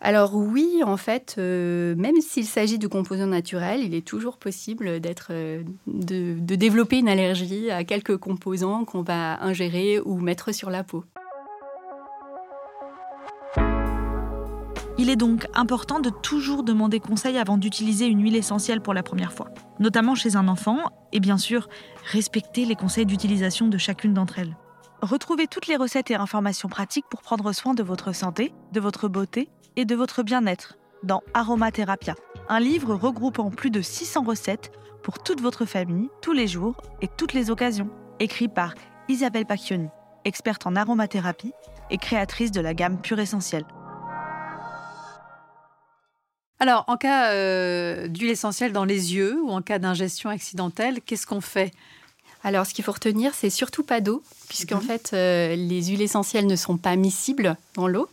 Alors 0.00 0.34
oui, 0.34 0.82
en 0.84 0.96
fait, 0.96 1.36
même 1.38 2.20
s'il 2.20 2.46
s'agit 2.46 2.78
de 2.78 2.88
composants 2.88 3.28
naturels, 3.28 3.80
il 3.84 3.94
est 3.94 4.04
toujours 4.04 4.38
possible 4.38 4.98
d'être, 4.98 5.32
de, 5.86 6.34
de 6.40 6.54
développer 6.56 6.98
une 6.98 7.08
allergie 7.08 7.70
à 7.70 7.84
quelques 7.84 8.16
composants 8.16 8.84
qu'on 8.84 9.02
va 9.02 9.40
ingérer 9.44 10.00
ou 10.00 10.18
mettre 10.18 10.52
sur 10.52 10.70
la 10.70 10.82
peau. 10.82 11.04
Il 15.02 15.10
est 15.10 15.16
donc 15.16 15.48
important 15.52 15.98
de 15.98 16.10
toujours 16.10 16.62
demander 16.62 17.00
conseil 17.00 17.36
avant 17.36 17.58
d'utiliser 17.58 18.06
une 18.06 18.22
huile 18.22 18.36
essentielle 18.36 18.80
pour 18.80 18.94
la 18.94 19.02
première 19.02 19.32
fois, 19.32 19.48
notamment 19.80 20.14
chez 20.14 20.36
un 20.36 20.46
enfant, 20.46 20.78
et 21.10 21.18
bien 21.18 21.38
sûr, 21.38 21.68
respecter 22.04 22.64
les 22.64 22.76
conseils 22.76 23.04
d'utilisation 23.04 23.66
de 23.66 23.78
chacune 23.78 24.14
d'entre 24.14 24.38
elles. 24.38 24.56
Retrouvez 25.00 25.48
toutes 25.48 25.66
les 25.66 25.74
recettes 25.74 26.12
et 26.12 26.14
informations 26.14 26.68
pratiques 26.68 27.06
pour 27.10 27.20
prendre 27.20 27.52
soin 27.52 27.74
de 27.74 27.82
votre 27.82 28.14
santé, 28.14 28.54
de 28.70 28.78
votre 28.78 29.08
beauté 29.08 29.48
et 29.74 29.84
de 29.84 29.96
votre 29.96 30.22
bien-être 30.22 30.78
dans 31.02 31.24
Aromatherapia, 31.34 32.14
un 32.48 32.60
livre 32.60 32.94
regroupant 32.94 33.50
plus 33.50 33.72
de 33.72 33.82
600 33.82 34.22
recettes 34.22 34.70
pour 35.02 35.18
toute 35.18 35.40
votre 35.40 35.64
famille, 35.64 36.10
tous 36.20 36.32
les 36.32 36.46
jours 36.46 36.76
et 37.00 37.08
toutes 37.08 37.32
les 37.32 37.50
occasions, 37.50 37.90
écrit 38.20 38.46
par 38.46 38.74
Isabelle 39.08 39.46
Pacchioni, 39.46 39.88
experte 40.24 40.64
en 40.64 40.76
aromathérapie 40.76 41.54
et 41.90 41.98
créatrice 41.98 42.52
de 42.52 42.60
la 42.60 42.72
gamme 42.72 43.00
Pure 43.00 43.18
Essentielle. 43.18 43.64
Alors, 46.62 46.84
en 46.86 46.96
cas 46.96 47.32
euh, 47.32 48.06
d'huile 48.06 48.30
essentielle 48.30 48.72
dans 48.72 48.84
les 48.84 49.16
yeux 49.16 49.42
ou 49.42 49.50
en 49.50 49.62
cas 49.62 49.80
d'ingestion 49.80 50.30
accidentelle, 50.30 51.00
qu'est-ce 51.04 51.26
qu'on 51.26 51.40
fait? 51.40 51.72
Alors, 52.44 52.66
ce 52.66 52.72
qu'il 52.72 52.84
faut 52.84 52.92
retenir, 52.92 53.34
c'est 53.34 53.50
surtout 53.50 53.82
pas 53.82 54.00
d'eau, 54.00 54.22
puisqu'en 54.48 54.76
mhm. 54.76 54.82
fait, 54.82 55.10
euh, 55.12 55.56
les 55.56 55.86
huiles 55.86 56.02
essentielles 56.02 56.46
ne 56.46 56.54
sont 56.54 56.76
pas 56.76 56.94
miscibles 56.94 57.56
dans 57.74 57.88
l'eau. 57.88 58.08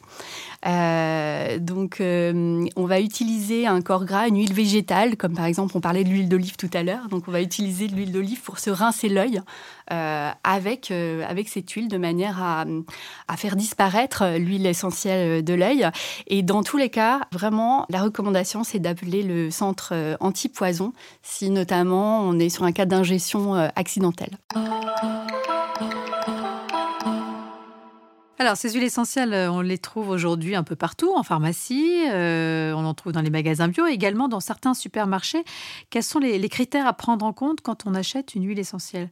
Euh, 0.65 1.57
donc, 1.57 2.01
euh, 2.01 2.65
on 2.75 2.85
va 2.85 2.99
utiliser 2.99 3.65
un 3.67 3.81
corps 3.81 4.05
gras, 4.05 4.27
une 4.27 4.37
huile 4.37 4.53
végétale, 4.53 5.15
comme 5.15 5.33
par 5.33 5.45
exemple, 5.45 5.73
on 5.75 5.81
parlait 5.81 6.03
de 6.03 6.09
l'huile 6.09 6.29
d'olive 6.29 6.57
tout 6.57 6.69
à 6.73 6.83
l'heure. 6.83 7.07
Donc, 7.09 7.23
on 7.27 7.31
va 7.31 7.41
utiliser 7.41 7.87
de 7.87 7.95
l'huile 7.95 8.11
d'olive 8.11 8.41
pour 8.41 8.59
se 8.59 8.69
rincer 8.69 9.09
l'œil 9.09 9.41
euh, 9.91 10.31
avec, 10.43 10.91
avec 10.91 11.49
cette 11.49 11.69
huile 11.71 11.87
de 11.87 11.97
manière 11.97 12.41
à, 12.41 12.65
à 13.27 13.37
faire 13.37 13.55
disparaître 13.55 14.37
l'huile 14.37 14.65
essentielle 14.65 15.43
de 15.43 15.53
l'œil. 15.53 15.87
Et 16.27 16.43
dans 16.43 16.63
tous 16.63 16.77
les 16.77 16.89
cas, 16.89 17.21
vraiment, 17.31 17.85
la 17.89 18.01
recommandation, 18.01 18.63
c'est 18.63 18.79
d'appeler 18.79 19.23
le 19.23 19.51
centre 19.51 19.93
anti-poison 20.19 20.93
si 21.23 21.49
notamment 21.49 22.21
on 22.21 22.37
est 22.39 22.49
sur 22.49 22.63
un 22.63 22.71
cas 22.71 22.85
d'ingestion 22.85 23.53
accidentelle. 23.75 24.37
Alors, 28.41 28.55
ces 28.55 28.71
huiles 28.71 28.85
essentielles, 28.85 29.33
euh, 29.33 29.51
on 29.51 29.59
les 29.59 29.77
trouve 29.77 30.07
aujourd'hui 30.07 30.55
un 30.55 30.63
peu 30.63 30.77
partout, 30.77 31.13
en 31.13 31.23
pharmacie, 31.23 32.05
euh, 32.09 32.71
on 32.71 32.85
en 32.85 32.93
trouve 32.93 33.11
dans 33.11 33.19
les 33.19 33.29
magasins 33.29 33.67
bio, 33.67 33.85
également 33.85 34.29
dans 34.29 34.39
certains 34.39 34.73
supermarchés. 34.73 35.43
Quels 35.89 36.03
sont 36.03 36.19
les, 36.19 36.47
critères 36.47 36.87
à 36.87 36.93
prendre 36.93 37.25
en 37.25 37.33
compte 37.33 37.59
quand 37.59 37.85
on 37.85 37.93
achète 37.93 38.35
une 38.35 38.47
huile 38.47 38.59
essentielle? 38.59 39.09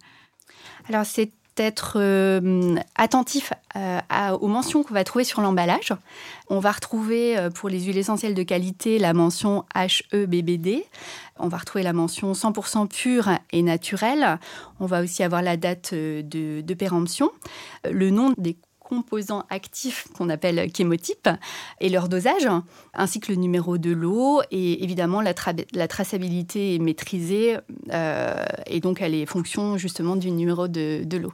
Alors, 0.88 1.06
c'est 1.06 1.32
être 1.58 1.98
euh, 1.98 2.76
attentif 2.96 3.52
aux 4.40 4.48
mentions 4.48 4.84
qu'on 4.84 4.94
va 4.94 5.04
trouver 5.04 5.24
sur 5.24 5.42
l'emballage. 5.42 5.92
On 6.50 6.60
va 6.60 6.72
retrouver 6.72 7.36
pour 7.56 7.68
les 7.68 7.82
huiles 7.82 7.98
essentielles 7.98 8.36
de 8.36 8.44
qualité 8.44 9.00
la 9.00 9.14
mention 9.14 9.66
HEBBD. 9.76 10.84
On 11.38 11.48
va 11.48 11.58
retrouver 11.58 11.84
la 11.84 11.94
mention 11.94 12.32
100% 12.34 12.88
pure 12.88 13.30
et 13.52 13.64
naturelle. 13.64 14.40
On 14.80 14.86
va 14.86 15.02
aussi 15.02 15.24
avoir 15.24 15.42
la 15.42 15.58
date 15.58 15.94
de, 15.94 16.62
de 16.62 16.74
péremption, 16.76 17.32
le 17.90 18.12
nom 18.12 18.34
des 18.38 18.56
composants 18.88 19.44
actifs 19.50 20.08
qu'on 20.18 20.30
appelle 20.30 20.72
chémotypes 20.76 21.30
et 21.82 21.90
leur 21.90 22.08
dosage, 22.08 22.48
ainsi 22.94 23.20
que 23.20 23.34
le 23.34 23.38
numéro 23.38 23.78
de 23.78 23.92
l'eau. 23.92 24.42
Et 24.50 24.84
évidemment, 24.84 25.22
la, 25.22 25.34
traçabilité 25.88 26.76
est 26.76 26.80
maîtrisée 26.80 27.58
euh, 27.92 28.46
et 28.66 28.80
donc 28.80 29.02
elle 29.02 29.14
est 29.14 29.26
fonction 29.26 29.78
justement 29.78 30.16
du 30.16 30.32
numéro 30.32 30.70
de, 30.70 31.18
l'eau. 31.18 31.34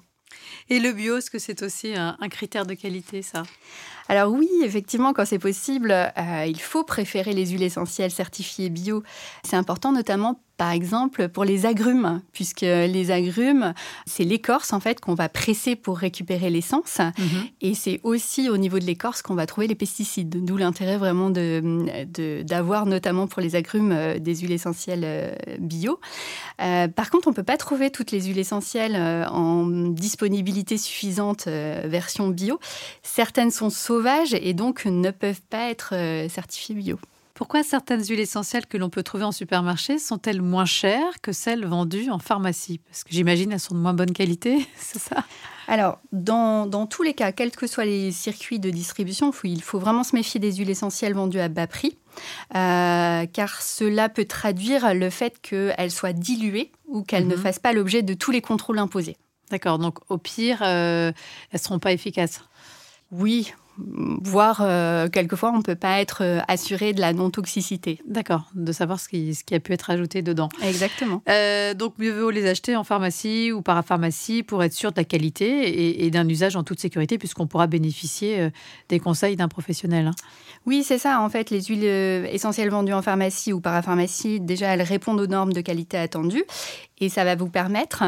Et 0.69 0.79
le 0.79 0.93
bio, 0.93 1.17
est-ce 1.17 1.29
que 1.29 1.37
c'est 1.37 1.61
aussi 1.61 1.93
un, 1.95 2.17
critère 2.29 2.65
de 2.65 2.73
qualité, 2.73 3.21
ça? 3.21 3.43
Alors 4.09 4.31
oui, 4.31 4.49
effectivement, 4.63 5.13
quand 5.13 5.25
c'est 5.25 5.39
possible, 5.39 5.91
euh, 5.91 6.45
il 6.45 6.59
faut 6.59 6.83
préférer 6.83 7.33
les 7.33 7.47
huiles 7.47 7.63
essentielles 7.63 8.11
certifiées 8.11 8.69
bio. 8.69 9.03
C'est 9.43 9.55
important 9.55 9.91
notamment 9.91 10.39
par 10.57 10.71
exemple 10.71 11.29
pour 11.29 11.45
les 11.45 11.65
agrumes, 11.65 12.21
puisque 12.31 12.61
les 12.61 13.11
agrumes, 13.11 13.73
c'est 14.05 14.23
l'écorce 14.23 14.71
en 14.71 14.79
fait 14.79 14.99
qu'on 14.99 15.15
va 15.15 15.27
presser 15.27 15.75
pour 15.75 15.97
récupérer 15.97 16.49
l'essence, 16.49 16.99
mhm. 16.99 17.25
et 17.61 17.73
c'est 17.73 17.99
aussi 18.03 18.49
au 18.49 18.57
niveau 18.57 18.79
de 18.79 18.85
l'écorce 18.85 19.21
qu'on 19.21 19.35
va 19.35 19.45
trouver 19.45 19.67
les 19.67 19.75
pesticides. 19.75 20.45
D'où 20.45 20.57
l'intérêt 20.57 20.97
vraiment 20.97 21.29
d'avoir 21.31 22.85
notamment 22.85 23.27
pour 23.27 23.41
les 23.41 23.55
agrumes 23.55 23.91
euh, 23.91 24.19
des 24.19 24.35
huiles 24.37 24.51
essentielles 24.51 25.03
euh, 25.03 25.35
bio. 25.59 25.99
Euh, 26.61 26.87
par 26.87 27.09
contre, 27.09 27.27
on 27.27 27.31
ne 27.31 27.35
peut 27.35 27.43
pas 27.43 27.57
trouver 27.57 27.89
toutes 27.89 28.11
les 28.11 28.21
huiles 28.21 28.39
essentielles 28.39 28.95
en 28.95 29.65
disponibilité 29.89 30.77
suffisante 30.77 31.47
version 31.47 32.27
bio. 32.27 32.59
Certaines 33.01 33.51
sont 33.51 33.69
sauvages 33.93 34.33
et 34.33 34.53
donc 34.53 34.85
ne 34.85 35.11
peuvent 35.11 35.41
pas 35.49 35.69
être 35.69 35.93
certifiées 36.29 36.75
bio. 36.75 36.99
Pourquoi 37.33 37.63
certaines 37.63 38.03
huiles 38.03 38.19
essentielles 38.19 38.67
que 38.67 38.77
l'on 38.77 38.89
peut 38.89 39.01
trouver 39.01 39.23
en 39.23 39.31
supermarché 39.31 39.97
sont-elles 39.97 40.41
moins 40.41 40.65
chères 40.65 41.19
que 41.21 41.31
celles 41.31 41.65
vendues 41.65 42.11
en 42.11 42.19
pharmacie? 42.19 42.79
Parce 42.87 43.03
que 43.03 43.11
j'imagine 43.11 43.51
elles 43.51 43.59
sont 43.59 43.73
de 43.73 43.79
moins 43.79 43.93
bonne 43.93 44.13
qualité, 44.13 44.67
c'est 44.77 44.99
ça? 44.99 45.23
Alors, 45.67 45.99
dans, 46.11 46.87
tous 46.87 47.03
les 47.03 47.13
cas, 47.13 47.31
quels 47.31 47.51
que 47.51 47.67
soient 47.67 47.85
les 47.85 48.11
circuits 48.11 48.59
de 48.59 48.69
distribution, 48.69 49.31
il 49.43 49.61
faut 49.61 49.79
vraiment 49.79 50.03
se 50.03 50.15
méfier 50.15 50.39
des 50.39 50.53
huiles 50.53 50.69
essentielles 50.69 51.13
vendues 51.13 51.39
à 51.39 51.47
bas 51.47 51.67
prix, 51.67 51.97
euh, 52.55 53.25
car 53.25 53.61
cela 53.61 54.09
peut 54.09 54.25
traduire 54.25 54.93
le 54.93 55.09
fait 55.09 55.39
qu'elles 55.41 55.91
soient 55.91 56.13
diluées 56.13 56.71
ou 56.87 57.01
qu'elles 57.01 57.27
ne 57.27 57.35
mhm. 57.35 57.41
fassent 57.41 57.59
pas 57.59 57.73
l'objet 57.73 58.01
de 58.01 58.13
tous 58.13 58.31
les 58.31 58.41
contrôles 58.41 58.77
imposés. 58.77 59.17
D'accord, 59.51 59.79
donc 59.79 59.99
au 60.09 60.17
pire, 60.17 60.59
euh, 60.61 61.11
elles 61.51 61.59
ne 61.59 61.63
seront 61.63 61.79
pas 61.79 61.93
efficaces? 61.93 62.41
Oui, 63.11 63.53
voire 63.77 64.61
euh, 64.61 65.07
quelquefois 65.09 65.51
on 65.53 65.57
ne 65.57 65.63
peut 65.63 65.75
pas 65.75 65.99
être 65.99 66.23
euh, 66.23 66.39
assuré 66.47 66.93
de 66.93 67.01
la 67.01 67.13
non-toxicité. 67.13 67.99
D'accord, 68.05 68.49
de 68.53 68.71
savoir 68.71 68.99
ce 68.99 69.09
qui, 69.09 69.33
ce 69.33 69.43
qui, 69.43 69.55
a 69.55 69.59
pu 69.59 69.73
être 69.73 69.89
ajouté 69.89 70.21
dedans. 70.21 70.49
Exactement. 70.63 71.21
Euh, 71.29 71.73
donc 71.73 71.97
mieux 71.97 72.11
vaut 72.11 72.29
les 72.29 72.47
acheter 72.47 72.75
en 72.75 72.83
pharmacie 72.83 73.51
ou 73.51 73.61
parapharmacie 73.61 74.43
pour 74.43 74.63
être 74.63 74.73
sûr 74.73 74.91
de 74.91 74.97
la 74.97 75.03
qualité 75.03 75.45
et, 75.45 76.05
et 76.05 76.11
d'un 76.11 76.27
usage 76.27 76.55
en 76.55 76.63
toute 76.63 76.79
sécurité 76.79 77.17
puisqu'on 77.17 77.47
pourra 77.47 77.67
bénéficier 77.67 78.49
des 78.89 78.99
conseils 78.99 79.35
d'un 79.35 79.47
professionnel. 79.47 80.07
Hein. 80.07 80.15
Oui, 80.65 80.83
c'est 80.83 80.97
ça. 80.97 81.21
En 81.21 81.29
fait, 81.29 81.49
les 81.49 81.61
huiles 81.63 81.83
essentielles 81.85 82.69
vendues 82.69 82.93
en 82.93 83.01
pharmacie 83.01 83.53
ou 83.53 83.59
parapharmacie, 83.59 84.39
déjà, 84.39 84.67
elles 84.67 84.81
répondent 84.81 85.19
aux 85.19 85.27
normes 85.27 85.53
de 85.53 85.61
qualité 85.61 85.97
attendues 85.97 86.45
et 86.99 87.09
ça 87.09 87.23
va 87.23 87.35
vous 87.35 87.49
permettre 87.49 88.03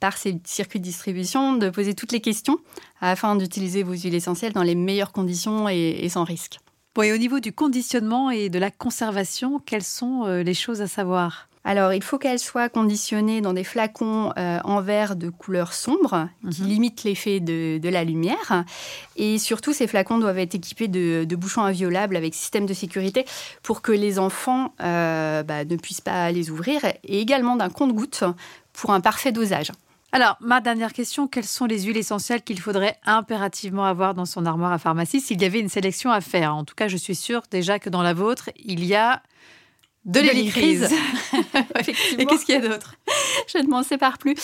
par 0.00 0.16
ces 0.16 0.40
circuits 0.44 0.80
de 0.80 0.84
distribution 0.84 1.56
de 1.56 1.70
poser 1.70 1.94
toutes 1.94 2.12
les 2.12 2.20
questions 2.20 2.58
afin 3.00 3.36
d'utiliser 3.36 3.82
vos 3.82 3.92
huiles 3.92 4.14
essentielles 4.14 4.52
dans 4.52 4.62
les 4.62 4.74
meilleures 4.74 5.12
conditions 5.12 5.68
et, 5.68 6.08
sans 6.08 6.24
risque. 6.24 6.58
Bon, 6.94 7.02
et 7.02 7.12
au 7.12 7.18
niveau 7.18 7.38
du 7.38 7.52
conditionnement 7.52 8.30
et 8.30 8.48
de 8.48 8.58
la 8.58 8.70
conservation, 8.70 9.60
quelles 9.60 9.84
sont 9.84 10.24
euh, 10.24 10.42
les 10.42 10.54
choses 10.54 10.80
à 10.80 10.88
savoir? 10.88 11.50
Alors, 11.62 11.92
il 11.92 12.02
faut 12.02 12.16
qu'elles 12.16 12.38
soient 12.38 12.70
conditionnées 12.70 13.42
dans 13.42 13.52
des 13.52 13.64
flacons 13.64 14.32
euh, 14.38 14.58
en 14.64 14.80
verre 14.80 15.14
de 15.14 15.28
couleur 15.28 15.74
sombre 15.74 16.28
qui 16.50 16.62
mhm. 16.62 16.68
limitent 16.68 17.04
l'effet 17.04 17.38
de, 17.38 17.88
la 17.88 18.02
lumière. 18.02 18.64
Et 19.16 19.38
surtout, 19.38 19.74
ces 19.74 19.86
flacons 19.86 20.18
doivent 20.18 20.38
être 20.38 20.54
équipés 20.54 20.88
de, 20.88 21.26
bouchons 21.36 21.62
inviolables 21.62 22.16
avec 22.16 22.34
système 22.34 22.64
de 22.64 22.72
sécurité 22.72 23.26
pour 23.62 23.82
que 23.82 23.92
les 23.92 24.18
enfants 24.18 24.74
euh, 24.80 25.42
bah, 25.42 25.64
ne 25.66 25.76
puissent 25.76 26.00
pas 26.00 26.32
les 26.32 26.50
ouvrir 26.50 26.84
et 27.04 27.20
également 27.20 27.56
d'un 27.56 27.68
compte-goutte 27.68 28.24
pour 28.72 28.92
un 28.92 29.00
parfait 29.00 29.32
dosage. 29.32 29.70
Alors, 30.12 30.36
ma 30.40 30.60
dernière 30.60 30.92
question, 30.92 31.28
quelles 31.28 31.44
sont 31.44 31.66
les 31.66 31.82
huiles 31.82 31.96
essentielles 31.96 32.42
qu'il 32.42 32.60
faudrait 32.60 32.98
impérativement 33.06 33.84
avoir 33.84 34.14
dans 34.14 34.24
son 34.24 34.44
armoire 34.44 34.72
à 34.72 34.78
pharmacie 34.78 35.20
s'il 35.20 35.40
y 35.40 35.44
avait 35.44 35.60
une 35.60 35.68
sélection 35.68 36.10
à 36.10 36.20
faire? 36.20 36.54
En 36.54 36.64
tout 36.64 36.74
cas, 36.74 36.88
je 36.88 36.96
suis 36.96 37.14
sûre 37.14 37.42
déjà 37.48 37.78
que 37.78 37.88
dans 37.88 38.02
la 38.02 38.12
vôtre, 38.12 38.50
il 38.56 38.84
y 38.84 38.96
a 38.96 39.22
de, 40.04 40.20
l'hélicryse. 40.20 40.88
Et 42.18 42.26
qu'est-ce 42.26 42.44
qu'il 42.44 42.54
y 42.54 42.58
a 42.58 42.66
d'autre? 42.66 42.94
Je 43.52 43.58
ne 43.58 43.68
m'en 43.68 43.82
sépare 43.82 44.18
plus. 44.18 44.34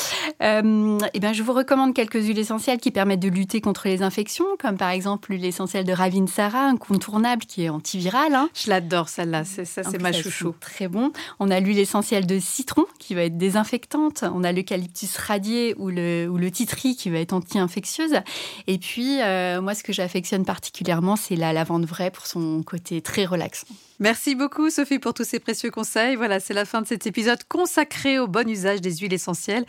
Euh, 0.42 0.98
eh 1.14 1.20
bien, 1.20 1.32
je 1.32 1.42
vous 1.42 1.52
recommande 1.52 1.94
quelques 1.94 2.22
huiles 2.22 2.38
essentielles 2.38 2.78
qui 2.78 2.90
permettent 2.90 3.20
de 3.20 3.28
lutter 3.28 3.60
contre 3.60 3.88
les 3.88 4.02
infections, 4.02 4.44
comme 4.58 4.76
par 4.76 4.90
exemple 4.90 5.30
l'huile 5.30 5.44
essentielle 5.44 5.84
de 5.84 5.92
Ravinsara, 5.92 6.66
incontournable, 6.66 7.44
qui 7.46 7.64
est 7.64 7.68
antivirale. 7.68 8.34
Hein. 8.34 8.50
Je 8.54 8.68
l'adore, 8.68 9.08
celle-là. 9.08 9.44
C'est, 9.44 9.64
ça, 9.64 9.82
c'est 9.82 10.00
ma 10.00 10.12
chouchou. 10.12 10.54
Très 10.60 10.88
bon. 10.88 11.12
On 11.40 11.50
a 11.50 11.60
l'huile 11.60 11.78
essentielle 11.78 12.26
de 12.26 12.38
citron, 12.38 12.84
qui 12.98 13.14
va 13.14 13.22
être 13.22 13.38
désinfectante. 13.38 14.24
On 14.34 14.44
a 14.44 14.52
l'eucalyptus 14.52 15.16
radié 15.16 15.74
ou 15.78 15.88
le, 15.88 16.28
ou 16.28 16.36
le 16.36 16.50
titri, 16.50 16.96
qui 16.96 17.10
va 17.10 17.18
être 17.18 17.32
anti-infectieuse. 17.32 18.20
Et 18.66 18.78
puis, 18.78 19.20
euh, 19.22 19.62
moi, 19.62 19.74
ce 19.74 19.82
que 19.82 19.92
j'affectionne 19.92 20.44
particulièrement, 20.44 21.16
c'est 21.16 21.36
la 21.36 21.52
lavande 21.52 21.86
vraie 21.86 22.10
pour 22.10 22.26
son 22.26 22.62
côté 22.62 23.00
très 23.00 23.24
relaxant. 23.24 23.68
Merci 23.98 24.34
beaucoup 24.34 24.68
Sophie 24.68 24.98
pour 24.98 25.14
tous 25.14 25.24
ces 25.24 25.38
précieux 25.38 25.70
conseils. 25.70 26.16
Voilà, 26.16 26.38
c'est 26.38 26.52
la 26.52 26.66
fin 26.66 26.82
de 26.82 26.86
cet 26.86 27.06
épisode 27.06 27.42
consacré 27.48 28.18
au 28.18 28.26
bon 28.26 28.46
usage 28.46 28.82
des 28.82 28.94
huiles 28.96 29.14
essentielles. 29.14 29.64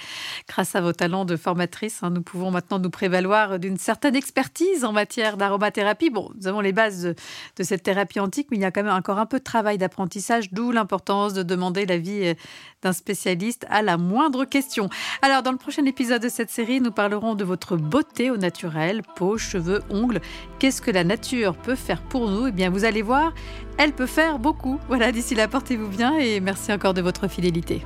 Grâce 0.50 0.76
à 0.76 0.82
vos 0.82 0.92
talents 0.92 1.24
de 1.24 1.38
formatrice, 1.38 2.04
hein, 2.04 2.10
nous 2.10 2.22
pouvons 2.22 2.52
maintenant 2.52 2.78
nous 2.78 2.90
prévaloir 2.90 3.58
d'une 3.58 3.78
certaine 3.78 4.18
expertise 4.18 4.84
en 4.84 4.92
matière 4.92 5.38
d'aromathérapie. 5.38 6.10
Bon, 6.10 6.30
nous 6.38 6.48
avons 6.48 6.60
les 6.60 6.74
bases 6.74 7.16
de, 7.56 7.64
cette 7.64 7.84
thérapie 7.84 8.20
antique, 8.20 8.48
mais 8.52 8.58
il 8.58 8.64
y 8.64 8.66
a 8.66 8.72
quand 8.72 8.84
même 8.84 8.94
encore 8.94 9.18
un 9.18 9.26
peu 9.26 9.40
de 9.40 9.46
travail 9.46 9.78
d'apprentissage, 9.78 10.52
d'où 10.52 10.72
l'importance 10.72 11.34
de 11.34 11.44
demander 11.44 11.86
l'avis 11.86 12.28
euh, 12.28 12.34
d'un 12.82 12.92
spécialiste 12.92 13.66
à 13.70 13.82
la 13.82 13.96
moindre 13.96 14.44
question. 14.44 14.90
Alors, 15.22 15.42
dans 15.42 15.54
le 15.54 15.58
prochain 15.58 15.86
épisode 15.86 16.22
de 16.22 16.30
cette 16.30 16.50
série, 16.50 16.82
nous 16.82 16.92
parlerons 16.92 17.36
de 17.36 17.46
votre 17.46 17.78
beauté 17.78 18.30
au 18.30 18.36
naturel, 18.36 19.04
peau, 19.16 19.38
cheveux, 19.38 19.82
ongles. 19.90 20.20
Qu'est-ce 20.60 20.82
que 20.82 20.92
la 20.92 21.06
nature 21.06 21.56
peut 21.56 21.76
faire 21.76 22.02
pour 22.02 22.30
nous? 22.30 22.48
Eh 22.48 22.52
bien, 22.52 22.70
vous 22.70 22.84
allez 22.84 23.02
voir, 23.02 23.34
elle 23.78 23.94
peut 23.94 24.06
beaucoup. 24.40 24.80
Voilà, 24.88 25.12
d'ici 25.12 25.36
là, 25.36 25.48
portez-vous 25.48 25.88
bien 25.88 26.18
et 26.18 26.40
merci 26.40 26.72
encore 26.72 26.94
de 26.94 27.02
votre 27.02 27.28
fidélité. 27.28 27.84